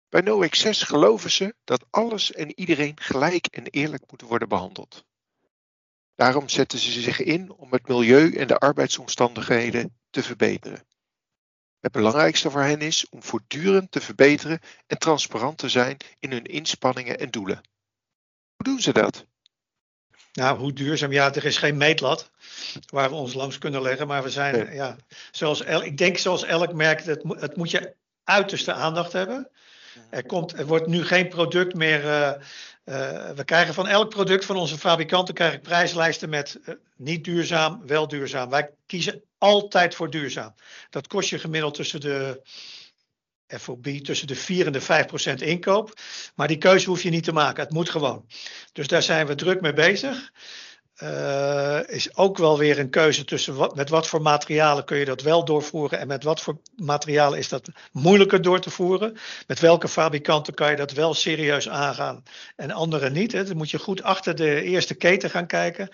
Bij 0.09 0.21
No 0.21 0.43
Access 0.43 0.83
geloven 0.83 1.31
ze 1.31 1.55
dat 1.65 1.85
alles 1.91 2.33
en 2.33 2.61
iedereen 2.61 3.01
gelijk 3.01 3.47
en 3.47 3.67
eerlijk 3.67 4.03
moet 4.11 4.23
worden 4.23 4.49
behandeld. 4.49 5.05
Daarom 6.17 6.49
zetten 6.49 6.79
ze 6.79 7.01
zich 7.01 7.21
in 7.21 7.53
om 7.53 7.73
het 7.73 7.89
milieu 7.89 8.35
en 8.35 8.47
de 8.47 8.59
arbeidsomstandigheden 8.59 9.97
te 10.11 10.23
verbeteren. 10.23 10.87
Het 11.81 11.93
belangrijkste 11.93 12.51
voor 12.51 12.63
hen 12.63 12.81
is 12.81 13.09
om 13.09 13.23
voortdurend 13.23 13.91
te 13.91 14.01
verbeteren 14.01 14.61
en 14.87 14.99
transparant 14.99 15.59
te 15.59 15.69
zijn 15.69 15.97
in 16.19 16.31
hun 16.31 16.45
inspanningen 16.45 17.19
en 17.19 17.31
doelen. 17.31 17.61
Hoe 18.57 18.65
doen 18.65 18.81
ze 18.81 18.93
dat? 18.93 19.27
Nou, 20.33 20.59
hoe 20.59 20.73
duurzaam? 20.73 21.13
Ja, 21.13 21.35
er 21.35 21.45
is 21.45 21.59
geen 21.59 21.77
meetlat 21.77 22.31
waar 22.87 23.09
we 23.09 23.15
ons 23.15 23.35
langs 23.35 23.59
kunnen 23.59 23.83
leggen. 23.83 24.07
Maar 24.07 24.23
we 24.23 24.31
zijn, 24.31 24.67
nee. 24.67 24.75
ja, 24.75 24.97
zoals 25.31 25.63
el, 25.63 25.83
ik 25.83 25.99
denk 25.99 26.19
zoals 26.19 26.45
elk 26.45 26.73
merk, 26.73 27.05
het, 27.05 27.23
het 27.29 27.57
moet 27.57 27.71
je 27.71 27.95
uiterste 28.25 28.73
aandacht 28.73 29.13
hebben. 29.13 29.51
Er, 30.11 30.27
komt, 30.27 30.59
er 30.59 30.67
wordt 30.67 30.87
nu 30.87 31.05
geen 31.05 31.29
product 31.29 31.75
meer 31.75 32.05
uh, 32.05 32.33
uh, 32.89 33.31
we 33.31 33.45
krijgen 33.45 33.75
van 33.75 33.89
elk 33.89 34.09
product 34.11 34.45
van 34.45 34.57
onze 34.57 34.79
fabrikanten 34.79 35.35
krijg 35.35 35.53
ik 35.53 35.63
prijslijsten 35.63 36.29
met 36.29 36.59
uh, 36.65 36.75
niet 36.97 37.25
duurzaam, 37.25 37.87
wel 37.87 38.09
duurzaam. 38.09 38.51
Wij 38.51 38.71
kiezen 38.87 39.23
altijd 39.39 39.95
voor 39.95 40.11
duurzaam. 40.11 40.55
Dat 40.91 41.07
kost 41.07 41.29
je 41.29 41.39
gemiddeld 41.39 41.75
tussen 41.75 42.01
de 42.01 42.41
FOB 43.47 43.87
tussen 43.87 44.27
de 44.27 44.35
4 44.35 44.67
en 44.67 44.73
de 44.73 44.81
5 44.81 45.07
procent 45.07 45.43
inkoop. 45.43 46.01
Maar 46.35 46.49
die 46.49 46.59
keuze 46.59 46.89
hoef 46.89 47.03
je 47.03 47.11
niet 47.11 47.25
te 47.25 47.33
maken. 47.33 47.63
Het 47.63 47.73
moet 47.73 47.91
gewoon. 47.91 48.27
Dus 48.73 48.87
daar 48.87 49.03
zijn 49.03 49.27
we 49.27 49.35
druk 49.35 49.61
mee 49.61 49.73
bezig. 49.73 50.33
Uh, 51.03 51.79
is 51.87 52.17
ook 52.17 52.39
wel 52.39 52.59
weer 52.59 52.79
een 52.79 52.91
keuze 52.91 53.25
tussen 53.25 53.71
met 53.75 53.89
wat 53.89 54.07
voor 54.07 54.23
materialen 54.23 54.85
kun 54.85 54.99
je 54.99 55.05
dat 55.05 55.23
wel 55.23 55.45
doorvoeren 55.45 55.99
en 55.99 56.07
met 56.07 56.25
wat 56.25 56.41
voor 56.41 56.59
materialen 56.77 57.39
is 57.39 57.49
dat 57.49 57.69
moeilijker 57.93 58.43
door 58.43 58.61
te 58.61 58.71
voeren. 58.71 59.17
Met 59.47 59.61
welke 59.61 59.89
fabrikanten 59.89 60.55
kan 60.55 60.71
je 60.71 60.77
dat 60.77 60.93
wel 60.93 61.15
serieus 61.15 61.69
aangaan 61.69 62.23
en 62.57 62.71
andere 62.71 63.11
niet. 63.11 63.33
Hè. 63.33 63.45
Dan 63.45 63.57
moet 63.57 63.71
je 63.71 63.79
goed 63.79 64.03
achter 64.03 64.35
de 64.35 64.63
eerste 64.63 64.95
keten 64.95 65.31
gaan 65.31 65.47
kijken. 65.47 65.89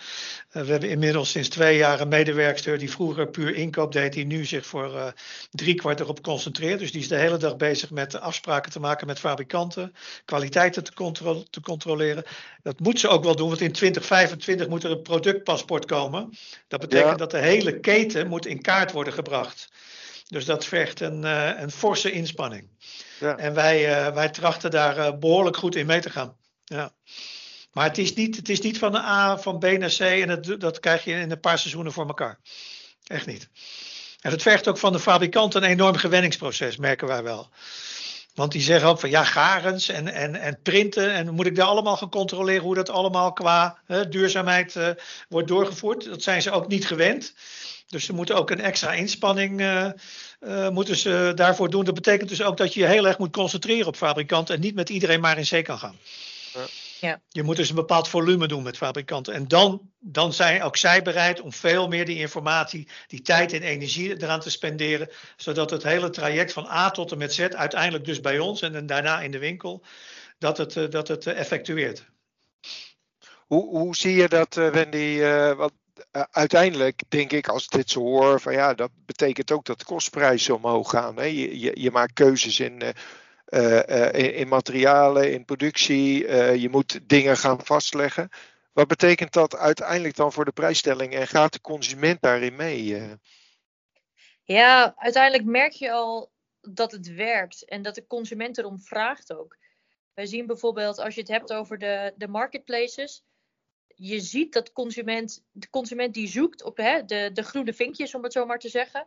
Uh, 0.53 0.63
we 0.63 0.71
hebben 0.71 0.91
inmiddels 0.91 1.31
sinds 1.31 1.49
twee 1.49 1.77
jaar 1.77 2.01
een 2.01 2.09
medewerkster 2.09 2.79
die 2.79 2.91
vroeger 2.91 3.29
puur 3.29 3.55
inkoop 3.55 3.93
deed, 3.93 4.13
die 4.13 4.27
nu 4.27 4.45
zich 4.45 4.67
voor 4.67 4.95
uh, 4.95 5.07
drie 5.51 5.75
kwart 5.75 6.01
erop 6.01 6.23
concentreert. 6.23 6.79
Dus 6.79 6.93
die 6.93 7.01
is 7.01 7.09
de 7.09 7.17
hele 7.17 7.37
dag 7.37 7.57
bezig 7.57 7.91
met 7.91 8.21
afspraken 8.21 8.73
te 8.73 8.81
maken 8.81 9.07
met 9.07 9.19
fabrikanten, 9.19 9.95
kwaliteiten 10.25 10.85
te, 10.85 10.93
te 11.51 11.61
controleren. 11.61 12.25
Dat 12.63 12.81
moet 12.81 13.01
ze 13.01 13.09
ook 13.09 13.25
wel 13.25 13.37
doen, 13.37 13.49
want 13.49 13.61
in 13.61 13.73
2025 13.73 14.69
moet 14.69 14.85
er 14.85 14.91
een 14.93 15.03
productpaspoort 15.03 15.85
komen. 15.85 16.37
Dat 16.69 16.81
betekent 16.81 17.11
ja. 17.11 17.17
dat 17.17 17.31
de 17.31 17.39
hele 17.39 17.81
keten 17.81 18.29
moet 18.29 18.47
in 18.47 18.61
kaart 18.61 18.93
worden 18.93 19.13
gebracht. 19.13 19.69
Dus 20.29 20.45
dat 20.45 20.65
vergt 20.65 21.01
een, 21.01 21.23
uh, 21.25 21.51
een 21.57 21.71
forse 21.71 22.11
inspanning. 22.11 22.69
Ja. 23.21 23.37
En 23.37 23.55
wij, 23.55 24.07
uh, 24.07 24.15
wij 24.15 24.29
trachten 24.29 24.71
daar 24.71 24.99
uh, 24.99 25.19
behoorlijk 25.19 25.57
goed 25.57 25.75
in 25.75 25.87
mee 25.87 26.01
te 26.01 26.11
gaan. 26.11 26.37
Ja. 26.65 26.93
Maar 27.73 27.85
het 27.85 27.99
is, 27.99 28.15
niet, 28.15 28.37
het 28.37 28.49
is 28.49 28.61
niet 28.61 28.79
van 28.79 28.93
de 28.93 28.99
A, 28.99 29.39
van 29.39 29.59
B 29.59 29.65
naar 29.65 29.95
C 29.97 30.01
en 30.01 30.29
het, 30.29 30.61
dat 30.61 30.81
krijg 30.81 31.05
je 31.05 31.13
in 31.13 31.31
een 31.31 31.41
paar 31.41 31.59
seizoenen 31.59 31.93
voor 31.93 32.07
elkaar. 32.07 32.41
Echt 33.07 33.27
niet. 33.27 33.49
En 34.21 34.31
het 34.31 34.43
vergt 34.43 34.69
ook 34.69 34.79
van 34.79 34.93
de 34.93 35.01
fabrikant 35.01 35.55
een 35.55 35.63
enorm 35.63 35.97
gewenningsproces, 35.97 36.77
merken 36.77 37.07
wij 37.07 37.23
wel. 37.23 37.51
Want 38.35 38.53
die 38.53 38.61
zeggen 38.61 38.89
ook 38.89 39.01
van 39.01 39.11
ja, 39.11 39.25
garens 39.25 39.89
en, 39.89 40.09
en, 40.09 40.35
en 40.35 40.59
printen. 40.63 41.13
En 41.13 41.35
moet 41.35 41.47
ik 41.47 41.57
daar 41.57 41.67
allemaal 41.67 41.97
gaan 41.97 42.11
controleren 42.11 42.63
hoe 42.63 42.75
dat 42.75 42.91
allemaal 42.91 43.33
qua 43.33 43.79
hè, 43.87 44.09
duurzaamheid 44.09 44.75
uh, 44.75 44.89
wordt 45.29 45.49
doorgevoerd. 45.49 46.05
Dat 46.05 46.23
zijn 46.23 46.43
ze 46.43 46.51
ook 46.51 46.69
niet 46.69 46.87
gewend. 46.87 47.35
Dus 47.87 48.05
ze 48.05 48.13
moeten 48.13 48.37
ook 48.37 48.51
een 48.51 48.61
extra 48.61 48.93
inspanning 48.93 49.61
uh, 49.61 49.87
uh, 50.41 50.69
moeten 50.69 50.97
ze 50.97 51.33
daarvoor 51.35 51.71
doen. 51.71 51.85
Dat 51.85 51.95
betekent 51.95 52.29
dus 52.29 52.43
ook 52.43 52.57
dat 52.57 52.75
je 52.75 52.81
je 52.81 52.87
heel 52.87 53.07
erg 53.07 53.19
moet 53.19 53.33
concentreren 53.33 53.87
op 53.87 53.97
fabrikanten 53.97 54.55
en 54.55 54.61
niet 54.61 54.75
met 54.75 54.89
iedereen 54.89 55.21
maar 55.21 55.39
in 55.39 55.47
zee 55.47 55.63
kan 55.63 55.79
gaan. 55.79 55.97
Ja. 56.55 56.61
Ja. 57.03 57.21
Je 57.29 57.43
moet 57.43 57.57
dus 57.57 57.69
een 57.69 57.75
bepaald 57.75 58.09
volume 58.09 58.47
doen 58.47 58.63
met 58.63 58.77
fabrikanten. 58.77 59.35
En 59.35 59.49
dan, 59.49 59.91
dan 59.99 60.33
zijn 60.33 60.63
ook 60.63 60.77
zij 60.77 61.03
bereid 61.03 61.41
om 61.41 61.53
veel 61.53 61.89
meer 61.89 62.05
die 62.05 62.19
informatie, 62.19 62.89
die 63.07 63.23
tijd 63.23 63.53
en 63.53 63.63
energie 63.63 64.23
eraan 64.23 64.41
te 64.41 64.51
spenderen. 64.51 65.09
Zodat 65.37 65.71
het 65.71 65.83
hele 65.83 66.11
traject 66.11 66.53
van 66.53 66.67
A 66.67 66.91
tot 66.91 67.13
en 67.13 67.19
met 67.19 67.35
Z 67.35 67.41
uiteindelijk 67.41 68.05
dus 68.05 68.21
bij 68.21 68.39
ons 68.39 68.63
en 68.63 68.87
daarna 68.87 69.21
in 69.21 69.31
de 69.31 69.39
winkel, 69.39 69.85
dat 70.39 70.59
het, 70.59 70.77
uh, 70.77 70.91
dat 70.91 71.09
het 71.09 71.27
effectueert. 71.27 72.05
Hoe, 73.47 73.79
hoe 73.79 73.97
zie 73.97 74.15
je 74.15 74.29
dat, 74.29 74.55
Wendy? 74.55 75.21
wat, 75.57 75.73
uh, 76.13 76.23
uiteindelijk 76.31 77.03
denk 77.09 77.33
ik, 77.33 77.49
als 77.49 77.65
ik 77.65 77.71
dit 77.71 77.91
zo 77.91 78.01
hoor, 78.01 78.41
van 78.41 78.53
ja, 78.53 78.75
dat 78.75 78.91
betekent 79.07 79.51
ook 79.51 79.65
dat 79.65 79.79
de 79.79 79.85
kostprijzen 79.85 80.55
omhoog 80.55 80.91
gaan. 80.91 81.17
Hè? 81.17 81.25
Je, 81.25 81.61
je, 81.61 81.73
je, 81.75 81.91
maakt 81.91 82.13
keuzes 82.13 82.61
in, 82.61 82.83
in, 83.53 84.35
in, 84.35 84.49
materialen, 84.49 85.33
in 85.33 85.45
productie, 85.45 86.29
je 86.59 86.69
moet 86.71 87.09
dingen 87.09 87.37
gaan 87.37 87.65
vastleggen. 87.65 88.29
Wat 88.73 88.89
betekent 88.89 89.33
dat 89.33 89.57
uiteindelijk 89.57 90.17
dan 90.17 90.33
voor 90.33 90.45
de 90.45 90.53
prijsstelling 90.53 91.15
en 91.15 91.27
gaat 91.27 91.53
de 91.53 91.61
consument 91.61 92.21
daarin 92.21 92.57
mee? 92.57 93.01
Ja, 94.43 94.95
uiteindelijk 94.97 95.45
merk 95.45 95.73
je 95.73 95.93
al 95.93 96.33
dat 96.61 96.93
het 96.93 97.15
werkt 97.15 97.65
en 97.65 97.83
dat 97.83 97.95
de 97.95 98.07
consument 98.07 98.59
erom 98.59 98.81
vraagt 98.81 99.33
ook. 99.33 99.57
Wij 100.15 100.27
zien 100.27 100.47
bijvoorbeeld, 100.47 100.99
als 100.99 101.15
je 101.15 101.21
het 101.21 101.31
hebt 101.31 101.53
over 101.53 101.79
de, 101.79 102.13
de 102.17 102.29
marketplaces, 102.29 103.25
je 103.87 104.21
ziet 104.21 104.53
dat 104.53 104.73
consument, 104.73 105.45
de 105.51 105.71
consument 105.71 106.15
die 106.15 106.29
zoekt 106.29 106.63
op 106.63 106.77
hè, 106.77 107.05
de, 107.05 107.31
de 107.33 107.43
groene 107.43 107.73
vinkjes, 107.73 108.15
om 108.15 108.23
het 108.23 108.33
zo 108.33 108.47
maar 108.47 108.59
te 108.59 108.69
zeggen, 108.69 109.07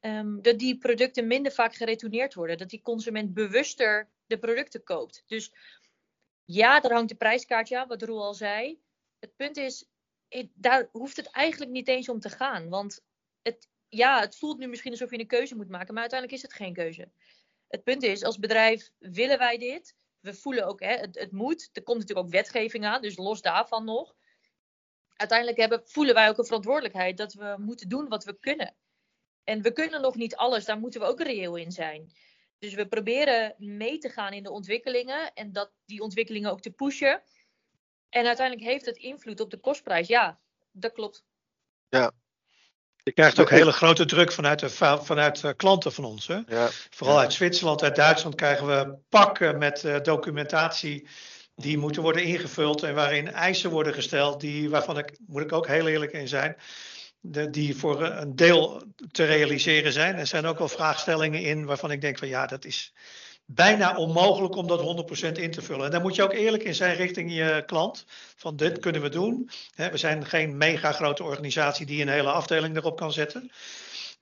um, 0.00 0.42
dat 0.42 0.58
die 0.58 0.78
producten 0.78 1.26
minder 1.26 1.52
vaak 1.52 1.74
geretourneerd 1.74 2.34
worden. 2.34 2.58
Dat 2.58 2.70
die 2.70 2.82
consument 2.82 3.34
bewuster 3.34 4.08
de 4.26 4.38
producten 4.38 4.84
koopt. 4.84 5.24
Dus 5.26 5.52
ja, 6.44 6.80
daar 6.80 6.92
hangt 6.92 7.08
de 7.08 7.14
prijskaartje 7.14 7.78
aan, 7.78 7.88
wat 7.88 8.02
Roel 8.02 8.24
al 8.24 8.34
zei. 8.34 8.80
Het 9.18 9.36
punt 9.36 9.56
is, 9.56 9.88
daar 10.54 10.88
hoeft 10.92 11.16
het 11.16 11.30
eigenlijk 11.30 11.70
niet 11.70 11.88
eens 11.88 12.08
om 12.08 12.20
te 12.20 12.30
gaan. 12.30 12.68
Want 12.68 13.04
het, 13.42 13.68
ja, 13.88 14.20
het 14.20 14.36
voelt 14.36 14.58
nu 14.58 14.66
misschien 14.66 14.90
alsof 14.90 15.10
je 15.10 15.18
een 15.18 15.26
keuze 15.26 15.56
moet 15.56 15.68
maken, 15.68 15.92
maar 15.92 16.02
uiteindelijk 16.02 16.42
is 16.42 16.48
het 16.48 16.56
geen 16.56 16.74
keuze. 16.74 17.10
Het 17.68 17.82
punt 17.82 18.02
is, 18.02 18.22
als 18.22 18.38
bedrijf 18.38 18.90
willen 18.98 19.38
wij 19.38 19.58
dit. 19.58 19.96
We 20.20 20.34
voelen 20.34 20.66
ook, 20.66 20.80
hè, 20.80 20.94
het, 20.96 21.18
het 21.18 21.32
moet. 21.32 21.70
Er 21.72 21.82
komt 21.82 21.98
natuurlijk 21.98 22.26
ook 22.26 22.32
wetgeving 22.32 22.84
aan, 22.84 23.02
dus 23.02 23.16
los 23.16 23.42
daarvan 23.42 23.84
nog 23.84 24.14
uiteindelijk 25.20 25.58
hebben, 25.58 25.82
voelen 25.84 26.14
wij 26.14 26.28
ook 26.28 26.38
een 26.38 26.44
verantwoordelijkheid 26.44 27.16
dat 27.16 27.32
we 27.32 27.54
moeten 27.58 27.88
doen 27.88 28.08
wat 28.08 28.24
we 28.24 28.38
kunnen. 28.40 28.74
En 29.50 29.62
we 29.62 29.72
kunnen 29.72 30.00
nog 30.00 30.14
niet 30.14 30.36
alles, 30.36 30.64
daar 30.64 30.78
moeten 30.78 31.00
we 31.00 31.06
ook 31.06 31.20
reëel 31.20 31.56
in 31.56 31.72
zijn. 31.72 32.12
Dus 32.58 32.74
we 32.74 32.86
proberen 32.86 33.54
mee 33.58 33.98
te 33.98 34.08
gaan 34.08 34.32
in 34.32 34.42
de 34.42 34.50
ontwikkelingen 34.50 35.32
en 35.34 35.52
dat, 35.52 35.70
die 35.86 36.00
ontwikkelingen 36.00 36.50
ook 36.50 36.60
te 36.60 36.70
pushen. 36.70 37.22
En 38.08 38.26
uiteindelijk 38.26 38.66
heeft 38.66 38.86
het 38.86 38.96
invloed 38.96 39.40
op 39.40 39.50
de 39.50 39.60
kostprijs. 39.60 40.08
Ja, 40.08 40.38
dat 40.72 40.92
klopt. 40.92 41.24
Ja. 41.88 42.12
Je 43.02 43.12
krijgt 43.12 43.40
ook 43.40 43.50
hele 43.50 43.72
grote 43.72 44.04
druk 44.04 44.32
vanuit, 44.32 44.58
de, 44.58 44.68
vanuit 45.02 45.40
de 45.40 45.54
klanten 45.54 45.92
van 45.92 46.04
ons. 46.04 46.26
Hè? 46.26 46.40
Ja. 46.46 46.68
Vooral 46.90 47.18
uit 47.18 47.32
Zwitserland, 47.32 47.82
uit 47.82 47.96
Duitsland 47.96 48.34
krijgen 48.34 48.66
we 48.66 48.98
pakken 49.08 49.58
met 49.58 49.84
uh, 49.84 50.00
documentatie 50.00 51.08
die 51.54 51.78
moeten 51.78 52.02
worden 52.02 52.22
ingevuld 52.22 52.82
en 52.82 52.94
waarin 52.94 53.32
eisen 53.32 53.70
worden 53.70 53.94
gesteld, 53.94 54.40
die, 54.40 54.70
waarvan 54.70 54.98
ik, 54.98 55.18
moet 55.26 55.42
ik 55.42 55.52
ook 55.52 55.66
heel 55.66 55.88
eerlijk 55.88 56.12
in 56.12 56.28
zijn, 56.28 56.56
die 57.20 57.76
voor 57.76 58.02
een 58.02 58.36
deel 58.36 58.82
te 59.10 59.24
realiseren 59.24 59.92
zijn. 59.92 60.16
Er 60.16 60.26
zijn 60.26 60.46
ook 60.46 60.58
wel 60.58 60.68
vraagstellingen 60.68 61.42
in 61.42 61.64
waarvan 61.64 61.90
ik 61.90 62.00
denk 62.00 62.18
van 62.18 62.28
ja, 62.28 62.46
dat 62.46 62.64
is 62.64 62.92
bijna 63.54 63.96
onmogelijk 63.96 64.56
om 64.56 64.66
dat 64.66 65.06
100% 65.28 65.32
in 65.32 65.50
te 65.50 65.62
vullen. 65.62 65.84
En 65.84 65.90
daar 65.90 66.00
moet 66.00 66.14
je 66.14 66.22
ook 66.22 66.32
eerlijk 66.32 66.62
in 66.62 66.74
zijn 66.74 66.96
richting 66.96 67.34
je 67.34 67.62
klant. 67.66 68.04
Van 68.36 68.56
dit 68.56 68.78
kunnen 68.78 69.02
we 69.02 69.08
doen. 69.08 69.50
we 69.74 69.96
zijn 69.96 70.26
geen 70.26 70.56
mega 70.56 70.92
grote 70.92 71.24
organisatie 71.24 71.86
die 71.86 72.02
een 72.02 72.08
hele 72.08 72.30
afdeling 72.30 72.76
erop 72.76 72.96
kan 72.96 73.12
zetten. 73.12 73.50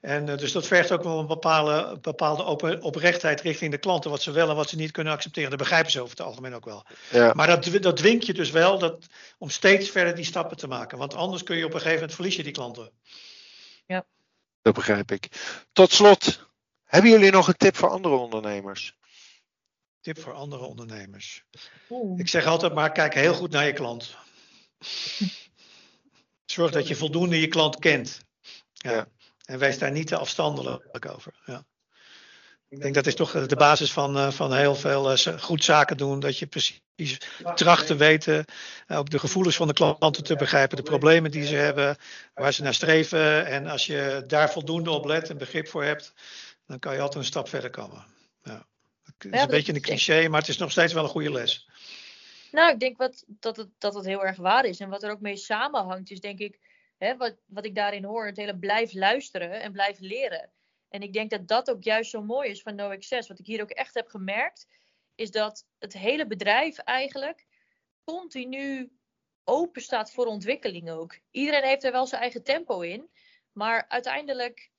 En 0.00 0.28
uh, 0.28 0.36
dus 0.36 0.52
dat 0.52 0.66
vergt 0.66 0.92
ook 0.92 1.02
wel 1.02 1.18
een 1.18 1.26
bepaalde, 1.26 1.98
bepaalde 2.00 2.44
open, 2.44 2.82
oprechtheid 2.82 3.40
richting 3.40 3.70
de 3.70 3.78
klanten, 3.78 4.10
wat 4.10 4.22
ze 4.22 4.30
wel 4.30 4.50
en 4.50 4.56
wat 4.56 4.68
ze 4.68 4.76
niet 4.76 4.90
kunnen 4.90 5.12
accepteren. 5.12 5.50
Dat 5.50 5.58
begrijpen 5.58 5.90
ze 5.90 6.00
over 6.00 6.16
het 6.16 6.26
algemeen 6.26 6.54
ook 6.54 6.64
wel. 6.64 6.86
Ja. 7.10 7.32
Maar 7.32 7.46
dat, 7.46 7.82
dat 7.82 7.96
dwingt 7.96 8.26
je 8.26 8.34
dus 8.34 8.50
wel 8.50 8.78
dat, 8.78 9.06
om 9.38 9.50
steeds 9.50 9.90
verder 9.90 10.14
die 10.14 10.24
stappen 10.24 10.56
te 10.56 10.66
maken. 10.66 10.98
Want 10.98 11.14
anders 11.14 11.42
kun 11.42 11.56
je 11.56 11.64
op 11.64 11.70
een 11.70 11.76
gegeven 11.76 11.98
moment 11.98 12.14
verliezen 12.14 12.44
die 12.44 12.52
klanten. 12.52 12.90
Ja. 13.86 14.06
Dat 14.62 14.74
begrijp 14.74 15.10
ik. 15.10 15.28
Tot 15.72 15.92
slot, 15.92 16.48
hebben 16.84 17.10
jullie 17.10 17.30
nog 17.30 17.48
een 17.48 17.56
tip 17.56 17.76
voor 17.76 17.90
andere 17.90 18.14
ondernemers? 18.14 18.96
Tip 20.00 20.18
voor 20.18 20.32
andere 20.32 20.64
ondernemers. 20.64 21.44
Oeh. 21.90 22.20
Ik 22.20 22.28
zeg 22.28 22.46
altijd 22.46 22.74
maar, 22.74 22.92
kijk 22.92 23.14
heel 23.14 23.34
goed 23.34 23.50
naar 23.50 23.66
je 23.66 23.72
klant. 23.72 24.16
Zorg 26.44 26.70
dat 26.70 26.88
je 26.88 26.96
voldoende 26.96 27.40
je 27.40 27.48
klant 27.48 27.78
kent. 27.78 28.24
ja. 28.72 28.92
ja. 28.92 29.08
En 29.48 29.58
wees 29.58 29.78
daar 29.78 29.90
niet 29.90 30.06
te 30.06 30.16
afstandelijk 30.16 31.06
over. 31.14 31.34
Ja. 31.44 31.64
Ik 32.68 32.80
denk 32.80 32.94
dat 32.94 33.06
is 33.06 33.14
toch 33.14 33.46
de 33.46 33.56
basis 33.56 33.92
van, 33.92 34.16
uh, 34.16 34.30
van 34.30 34.54
heel 34.54 34.74
veel 34.74 35.12
uh, 35.12 35.38
goed 35.38 35.64
zaken 35.64 35.96
doen. 35.96 36.20
Dat 36.20 36.38
je 36.38 36.46
precies 36.46 37.20
tracht 37.54 37.86
te 37.86 37.96
weten, 37.96 38.44
uh, 38.86 38.98
ook 38.98 39.10
de 39.10 39.18
gevoelens 39.18 39.56
van 39.56 39.66
de 39.66 39.72
klanten 39.72 40.24
te 40.24 40.36
begrijpen, 40.36 40.76
de 40.76 40.82
problemen 40.82 41.30
die 41.30 41.46
ze 41.46 41.54
hebben, 41.54 41.96
waar 42.34 42.52
ze 42.52 42.62
naar 42.62 42.74
streven. 42.74 43.46
En 43.46 43.66
als 43.66 43.86
je 43.86 44.24
daar 44.26 44.50
voldoende 44.50 44.90
op 44.90 45.04
let 45.04 45.30
en 45.30 45.38
begrip 45.38 45.68
voor 45.68 45.84
hebt, 45.84 46.12
dan 46.66 46.78
kan 46.78 46.94
je 46.94 47.00
altijd 47.00 47.18
een 47.18 47.30
stap 47.30 47.48
verder 47.48 47.70
komen. 47.70 48.04
Ja. 48.42 48.66
Het 49.04 49.32
is 49.34 49.40
een 49.40 49.48
beetje 49.48 49.74
een 49.74 49.80
cliché, 49.80 50.28
maar 50.28 50.40
het 50.40 50.48
is 50.48 50.58
nog 50.58 50.70
steeds 50.70 50.92
wel 50.92 51.02
een 51.02 51.08
goede 51.08 51.32
les. 51.32 51.68
Nou, 52.50 52.72
ik 52.72 52.80
denk 52.80 52.96
wat, 52.96 53.24
dat, 53.26 53.56
het, 53.56 53.68
dat 53.78 53.94
het 53.94 54.04
heel 54.04 54.24
erg 54.24 54.36
waar 54.36 54.64
is. 54.64 54.80
En 54.80 54.88
wat 54.88 55.02
er 55.02 55.10
ook 55.10 55.20
mee 55.20 55.36
samenhangt, 55.36 56.10
is 56.10 56.20
denk 56.20 56.38
ik 56.38 56.58
hè, 56.98 57.16
wat, 57.16 57.36
wat 57.46 57.64
ik 57.64 57.74
daarin 57.74 58.04
hoor, 58.04 58.26
het 58.26 58.36
hele 58.36 58.58
blijf 58.58 58.92
luisteren 58.92 59.60
en 59.60 59.72
blijf 59.72 59.98
leren. 59.98 60.50
En 60.88 61.02
ik 61.02 61.12
denk 61.12 61.30
dat 61.30 61.48
dat 61.48 61.70
ook 61.70 61.82
juist 61.82 62.10
zo 62.10 62.22
mooi 62.22 62.50
is 62.50 62.62
van 62.62 62.74
No 62.74 62.90
Access. 62.90 63.28
Wat 63.28 63.38
ik 63.38 63.46
hier 63.46 63.62
ook 63.62 63.70
echt 63.70 63.94
heb 63.94 64.08
gemerkt, 64.08 64.66
is 65.14 65.30
dat 65.30 65.66
het 65.78 65.92
hele 65.92 66.26
bedrijf 66.26 66.78
eigenlijk 66.78 67.46
continu 68.04 68.92
open 69.44 69.82
staat 69.82 70.12
voor 70.12 70.26
ontwikkeling 70.26 70.90
ook. 70.90 71.18
Iedereen 71.30 71.64
heeft 71.64 71.84
er 71.84 71.92
wel 71.92 72.06
zijn 72.06 72.20
eigen 72.20 72.42
tempo 72.42 72.80
in, 72.80 73.10
maar 73.52 73.88
uiteindelijk 73.88 74.70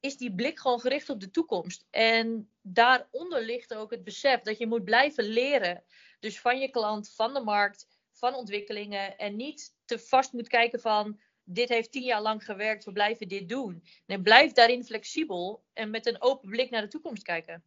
is 0.00 0.16
die 0.16 0.34
blik 0.34 0.58
gewoon 0.58 0.80
gericht 0.80 1.08
op 1.08 1.20
de 1.20 1.30
toekomst. 1.30 1.86
En 1.90 2.50
daaronder 2.62 3.42
ligt 3.42 3.74
ook 3.74 3.90
het 3.90 4.04
besef 4.04 4.40
dat 4.40 4.58
je 4.58 4.66
moet 4.66 4.84
blijven 4.84 5.24
leren. 5.24 5.84
Dus 6.20 6.40
van 6.40 6.58
je 6.58 6.70
klant, 6.70 7.12
van 7.14 7.34
de 7.34 7.40
markt, 7.40 7.86
van 8.12 8.34
ontwikkelingen. 8.34 9.18
En 9.18 9.36
niet 9.36 9.74
te 9.84 9.98
vast 9.98 10.32
moet 10.32 10.48
kijken 10.48 10.80
van 10.80 11.20
dit 11.44 11.68
heeft 11.68 11.92
tien 11.92 12.02
jaar 12.02 12.22
lang 12.22 12.44
gewerkt, 12.44 12.84
we 12.84 12.92
blijven 12.92 13.28
dit 13.28 13.48
doen. 13.48 13.84
En 14.06 14.22
blijf 14.22 14.52
daarin 14.52 14.84
flexibel 14.84 15.64
en 15.72 15.90
met 15.90 16.06
een 16.06 16.22
open 16.22 16.48
blik 16.48 16.70
naar 16.70 16.82
de 16.82 16.88
toekomst 16.88 17.22
kijken. 17.22 17.62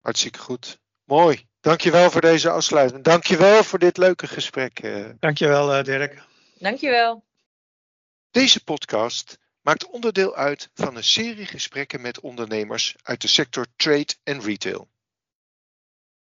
Hartstikke 0.00 0.38
goed. 0.38 0.80
Mooi. 1.04 1.46
Dankjewel 1.60 2.10
voor 2.10 2.20
deze 2.20 2.50
afsluiting. 2.50 3.04
Dankjewel 3.04 3.64
voor 3.64 3.78
dit 3.78 3.96
leuke 3.96 4.26
gesprek. 4.26 4.80
Eh. 4.80 5.10
Dankjewel 5.18 5.78
uh, 5.78 5.84
Dirk. 5.84 6.22
Dankjewel. 6.58 7.24
Deze 8.30 8.64
podcast 8.64 9.38
maakt 9.60 9.86
onderdeel 9.86 10.34
uit 10.34 10.70
van 10.74 10.96
een 10.96 11.04
serie 11.04 11.46
gesprekken 11.46 12.00
met 12.00 12.20
ondernemers 12.20 12.96
uit 13.02 13.20
de 13.20 13.28
sector 13.28 13.66
trade 13.76 14.14
en 14.22 14.40
retail. 14.40 14.88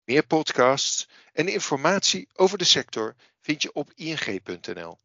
Meer 0.05 0.27
podcasts 0.27 1.09
en 1.33 1.49
informatie 1.49 2.29
over 2.35 2.59
de 2.59 2.65
sector 2.65 3.15
vind 3.41 3.63
je 3.63 3.73
op 3.73 3.93
ing.nl. 3.95 4.99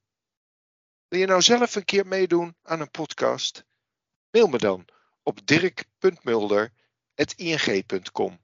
Wil 1.11 1.19
je 1.19 1.25
nou 1.25 1.41
zelf 1.41 1.75
een 1.75 1.85
keer 1.85 2.07
meedoen 2.07 2.55
aan 2.63 2.81
een 2.81 2.91
podcast? 2.91 3.65
Mail 4.29 4.47
me 4.47 4.57
dan 4.57 4.85
op 5.23 5.47
dirk.mulder.ing.com. 5.47 8.39